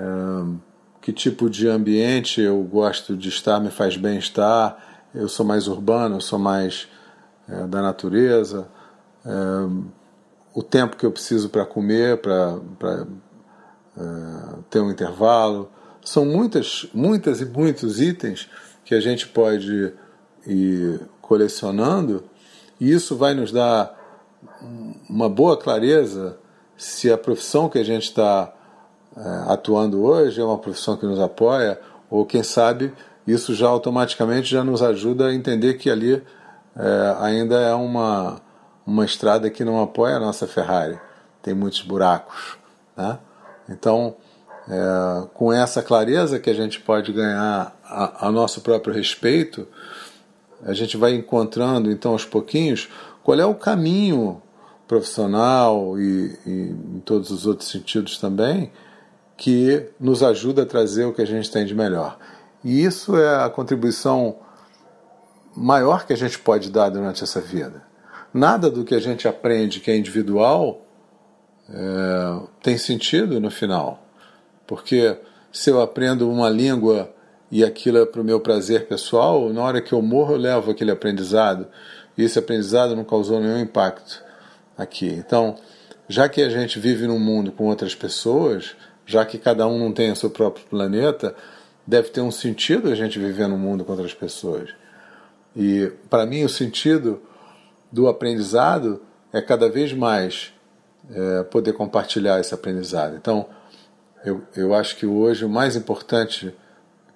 que 1.00 1.14
tipo 1.14 1.48
de 1.48 1.68
ambiente 1.68 2.42
eu 2.42 2.60
gosto 2.64 3.16
de 3.16 3.30
estar, 3.30 3.60
me 3.60 3.70
faz 3.70 3.98
bem 3.98 4.18
estar. 4.18 5.06
Eu 5.14 5.30
sou 5.30 5.46
mais 5.46 5.68
urbano, 5.68 6.16
eu 6.16 6.22
sou 6.22 6.40
mais 6.40 6.88
é, 7.48 7.68
da 7.68 7.84
natureza. 7.84 8.68
O 10.54 10.62
tempo 10.62 10.96
que 10.96 11.06
eu 11.06 11.12
preciso 11.12 11.50
para 11.50 11.66
comer, 11.66 12.18
para 12.18 12.60
é, 13.98 14.02
ter 14.70 14.80
um 14.80 14.92
intervalo. 14.92 15.70
São 16.04 16.26
muitas, 16.26 16.88
muitas 16.94 17.42
e 17.42 17.46
muitos 17.46 18.02
itens 18.02 18.50
que 18.84 18.94
a 18.94 19.00
gente 19.00 19.28
pode 19.28 19.94
ir 20.46 21.00
colecionando 21.22 22.24
e 22.80 22.92
isso 22.92 23.16
vai 23.16 23.34
nos 23.34 23.52
dar 23.52 23.98
uma 25.10 25.30
boa 25.30 25.58
clareza 25.58 26.38
se 26.76 27.12
a 27.12 27.18
profissão 27.18 27.70
que 27.70 27.78
a 27.78 27.84
gente 27.84 28.04
está 28.04 28.54
é, 29.16 29.22
atuando 29.48 30.04
hoje, 30.04 30.42
é 30.42 30.44
uma 30.44 30.58
profissão 30.58 30.98
que 30.98 31.06
nos 31.06 31.20
apoia, 31.20 31.80
ou 32.10 32.26
quem 32.26 32.44
sabe 32.44 32.92
isso 33.26 33.54
já 33.54 33.68
automaticamente 33.68 34.52
já 34.52 34.64
nos 34.64 34.82
ajuda 34.82 35.28
a 35.28 35.34
entender 35.34 35.76
que 35.76 35.90
ali 35.90 36.22
é, 36.76 37.16
ainda 37.20 37.56
é 37.60 37.74
uma, 37.74 38.42
uma 38.86 39.06
estrada 39.06 39.50
que 39.50 39.64
não 39.64 39.82
apoia 39.82 40.16
a 40.16 40.20
nossa 40.20 40.48
Ferrari, 40.48 41.00
tem 41.42 41.54
muitos 41.54 41.82
buracos. 41.82 42.58
Né? 42.96 43.18
Então, 43.70 44.16
é, 44.68 45.28
com 45.34 45.52
essa 45.52 45.82
clareza 45.82 46.40
que 46.40 46.50
a 46.50 46.54
gente 46.54 46.80
pode 46.80 47.12
ganhar 47.12 47.76
a, 47.84 48.28
a, 48.28 48.32
nosso 48.32 48.62
próprio 48.62 48.94
respeito, 48.94 49.68
a 50.66 50.74
gente 50.74 50.96
vai 50.96 51.14
encontrando 51.14 51.92
então 51.92 52.12
aos 52.12 52.26
pouquinhos 52.26 52.90
qual 53.24 53.40
é 53.40 53.46
o 53.46 53.56
caminho 53.56 54.42
profissional 54.88 56.00
e, 56.00 56.40
e 56.46 56.52
em 56.96 57.02
todos 57.06 57.32
os 57.32 57.46
outros 57.46 57.70
sentidos 57.70 58.18
também 58.18 58.72
que 59.36 59.90
nos 60.00 60.24
ajuda 60.24 60.64
a 60.64 60.66
trazer 60.66 61.06
o 61.06 61.14
que 61.14 61.22
a 61.22 61.28
gente 61.28 61.52
tem 61.52 61.66
de 61.66 61.74
melhor. 61.76 62.18
E 62.64 62.84
isso 62.84 63.18
é 63.18 63.44
a 63.44 63.50
contribuição 63.50 64.38
maior 65.56 66.06
que 66.06 66.14
a 66.14 66.18
gente 66.18 66.40
pode 66.40 66.72
dar 66.72 66.90
durante 66.90 67.24
essa 67.24 67.42
vida. 67.42 67.93
Nada 68.34 68.70
do 68.70 68.84
que 68.84 68.96
a 68.96 69.00
gente 69.00 69.28
aprende 69.28 69.80
que 69.80 69.92
é 69.92 69.96
individual 69.96 70.82
é, 71.70 72.40
tem 72.62 72.78
sentido 72.78 73.40
no 73.40 73.52
final. 73.52 74.04
Porque 74.66 75.18
se 75.52 75.70
eu 75.70 75.82
aprendo 75.82 76.30
uma 76.30 76.50
língua 76.50 77.14
e 77.52 77.64
aquilo 77.64 78.00
é 78.00 78.06
para 78.06 78.22
o 78.22 78.24
meu 78.24 78.40
prazer 78.40 78.88
pessoal, 78.88 79.54
na 79.54 79.62
hora 79.62 79.82
que 79.82 79.94
eu 79.94 80.02
morro 80.02 80.34
eu 80.34 80.40
levo 80.40 80.72
aquele 80.72 80.92
aprendizado 80.92 81.68
e 82.18 82.24
esse 82.24 82.40
aprendizado 82.40 82.96
não 82.96 83.04
causou 83.04 83.40
nenhum 83.40 83.60
impacto 83.60 84.24
aqui. 84.78 85.08
Então, 85.08 85.56
já 86.08 86.28
que 86.28 86.42
a 86.42 86.50
gente 86.50 86.80
vive 86.80 87.06
num 87.06 87.20
mundo 87.20 87.52
com 87.52 87.66
outras 87.66 87.94
pessoas, 87.94 88.76
já 89.06 89.24
que 89.26 89.38
cada 89.38 89.68
um 89.68 89.78
não 89.78 89.92
tem 89.92 90.12
o 90.12 90.16
seu 90.16 90.30
próprio 90.30 90.66
planeta, 90.66 91.36
deve 91.86 92.10
ter 92.10 92.22
um 92.22 92.32
sentido 92.32 92.90
a 92.90 92.96
gente 92.96 93.20
viver 93.20 93.48
no 93.48 93.58
mundo 93.58 93.84
com 93.84 93.92
outras 93.92 94.14
pessoas. 94.14 94.70
E 95.56 95.92
para 96.10 96.26
mim 96.26 96.44
o 96.44 96.50
sentido 96.50 97.22
do 97.94 98.08
aprendizado 98.08 99.04
é 99.32 99.40
cada 99.40 99.70
vez 99.70 99.94
mais 99.94 100.52
é, 101.12 101.44
poder 101.44 101.74
compartilhar 101.74 102.40
esse 102.40 102.52
aprendizado. 102.52 103.16
Então, 103.16 103.46
eu, 104.26 104.42
eu 104.56 104.74
acho 104.74 104.98
que 104.98 105.06
hoje 105.06 105.46
o 105.46 105.50
mais 105.50 105.76
importante 105.76 106.56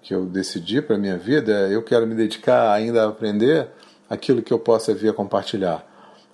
que 0.03 0.13
eu 0.13 0.27
decidi 0.27 0.79
para 0.79 0.95
a 0.95 0.99
minha 0.99 1.17
vida 1.17 1.67
é 1.67 1.73
eu 1.73 1.81
quero 1.81 2.05
me 2.05 2.13
dedicar 2.13 2.71
ainda 2.71 3.03
a 3.03 3.09
aprender 3.09 3.69
aquilo 4.07 4.43
que 4.43 4.53
eu 4.53 4.59
possa 4.59 4.93
vir 4.93 5.09
a 5.09 5.13
compartilhar. 5.13 5.83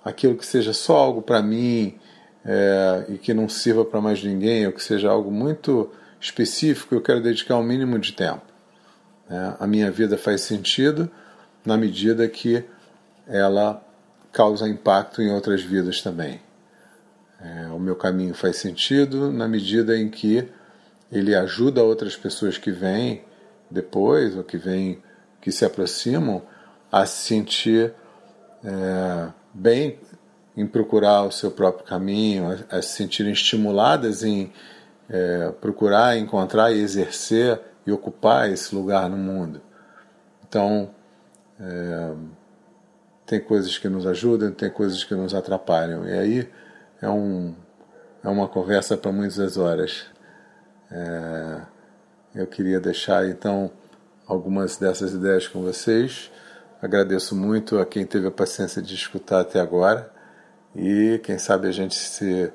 Aquilo 0.04 0.36
que 0.36 0.44
seja 0.44 0.74
só 0.74 0.94
algo 0.98 1.22
para 1.22 1.40
mim 1.40 1.98
é, 2.44 3.06
e 3.08 3.16
que 3.16 3.32
não 3.32 3.48
sirva 3.48 3.82
para 3.82 3.98
mais 4.02 4.22
ninguém, 4.22 4.66
ou 4.66 4.72
que 4.74 4.84
seja 4.84 5.08
algo 5.10 5.30
muito 5.30 5.90
específico, 6.20 6.94
eu 6.94 7.00
quero 7.00 7.22
dedicar 7.22 7.56
um 7.56 7.62
mínimo 7.62 7.98
de 7.98 8.12
tempo. 8.12 8.42
É, 9.30 9.54
a 9.58 9.66
minha 9.66 9.90
vida 9.90 10.18
faz 10.18 10.42
sentido 10.42 11.10
na 11.64 11.78
medida 11.78 12.28
que 12.28 12.62
ela 13.26 13.82
causa 14.34 14.68
impacto 14.68 15.22
em 15.22 15.30
outras 15.30 15.62
vidas 15.62 16.02
também. 16.02 16.40
É, 17.40 17.68
o 17.68 17.78
meu 17.78 17.94
caminho 17.94 18.34
faz 18.34 18.56
sentido 18.56 19.30
na 19.30 19.46
medida 19.46 19.96
em 19.96 20.10
que 20.10 20.48
ele 21.10 21.34
ajuda 21.34 21.84
outras 21.84 22.16
pessoas 22.16 22.58
que 22.58 22.72
vêm 22.72 23.24
depois 23.70 24.36
ou 24.36 24.42
que 24.42 24.58
vêm 24.58 25.00
que 25.40 25.52
se 25.52 25.64
aproximam 25.64 26.42
a 26.90 27.06
se 27.06 27.26
sentir 27.26 27.94
é, 28.64 29.28
bem 29.52 30.00
em 30.56 30.66
procurar 30.66 31.22
o 31.22 31.30
seu 31.30 31.50
próprio 31.50 31.86
caminho, 31.86 32.46
a, 32.70 32.78
a 32.78 32.82
se 32.82 32.96
sentirem 32.96 33.32
estimuladas 33.32 34.24
em 34.24 34.52
é, 35.08 35.52
procurar, 35.60 36.16
encontrar 36.16 36.72
e 36.72 36.80
exercer 36.80 37.60
e 37.86 37.92
ocupar 37.92 38.50
esse 38.50 38.74
lugar 38.74 39.08
no 39.08 39.16
mundo. 39.16 39.60
Então, 40.48 40.90
é, 41.60 42.14
tem 43.26 43.40
coisas 43.40 43.78
que 43.78 43.88
nos 43.88 44.06
ajudam, 44.06 44.52
tem 44.52 44.70
coisas 44.70 45.02
que 45.04 45.14
nos 45.14 45.34
atrapalham. 45.34 46.06
E 46.06 46.12
aí 46.12 46.48
é, 47.00 47.08
um, 47.08 47.54
é 48.22 48.28
uma 48.28 48.48
conversa 48.48 48.96
para 48.96 49.12
muitas 49.12 49.56
horas. 49.56 50.06
É, 50.90 51.60
eu 52.34 52.46
queria 52.46 52.80
deixar 52.80 53.26
então 53.28 53.70
algumas 54.26 54.76
dessas 54.76 55.12
ideias 55.12 55.48
com 55.48 55.62
vocês. 55.62 56.30
Agradeço 56.82 57.34
muito 57.34 57.78
a 57.78 57.86
quem 57.86 58.04
teve 58.04 58.26
a 58.26 58.30
paciência 58.30 58.82
de 58.82 58.94
escutar 58.94 59.40
até 59.40 59.60
agora 59.60 60.10
e 60.76 61.20
quem 61.22 61.38
sabe 61.38 61.68
a 61.68 61.72
gente 61.72 61.94
se 61.94 62.52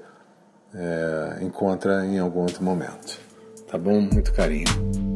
é, 0.73 1.39
encontra 1.41 2.05
em 2.05 2.19
algum 2.19 2.41
outro 2.41 2.63
momento. 2.63 3.19
Tá 3.67 3.77
bom? 3.77 3.99
Muito 4.01 4.32
carinho. 4.34 5.08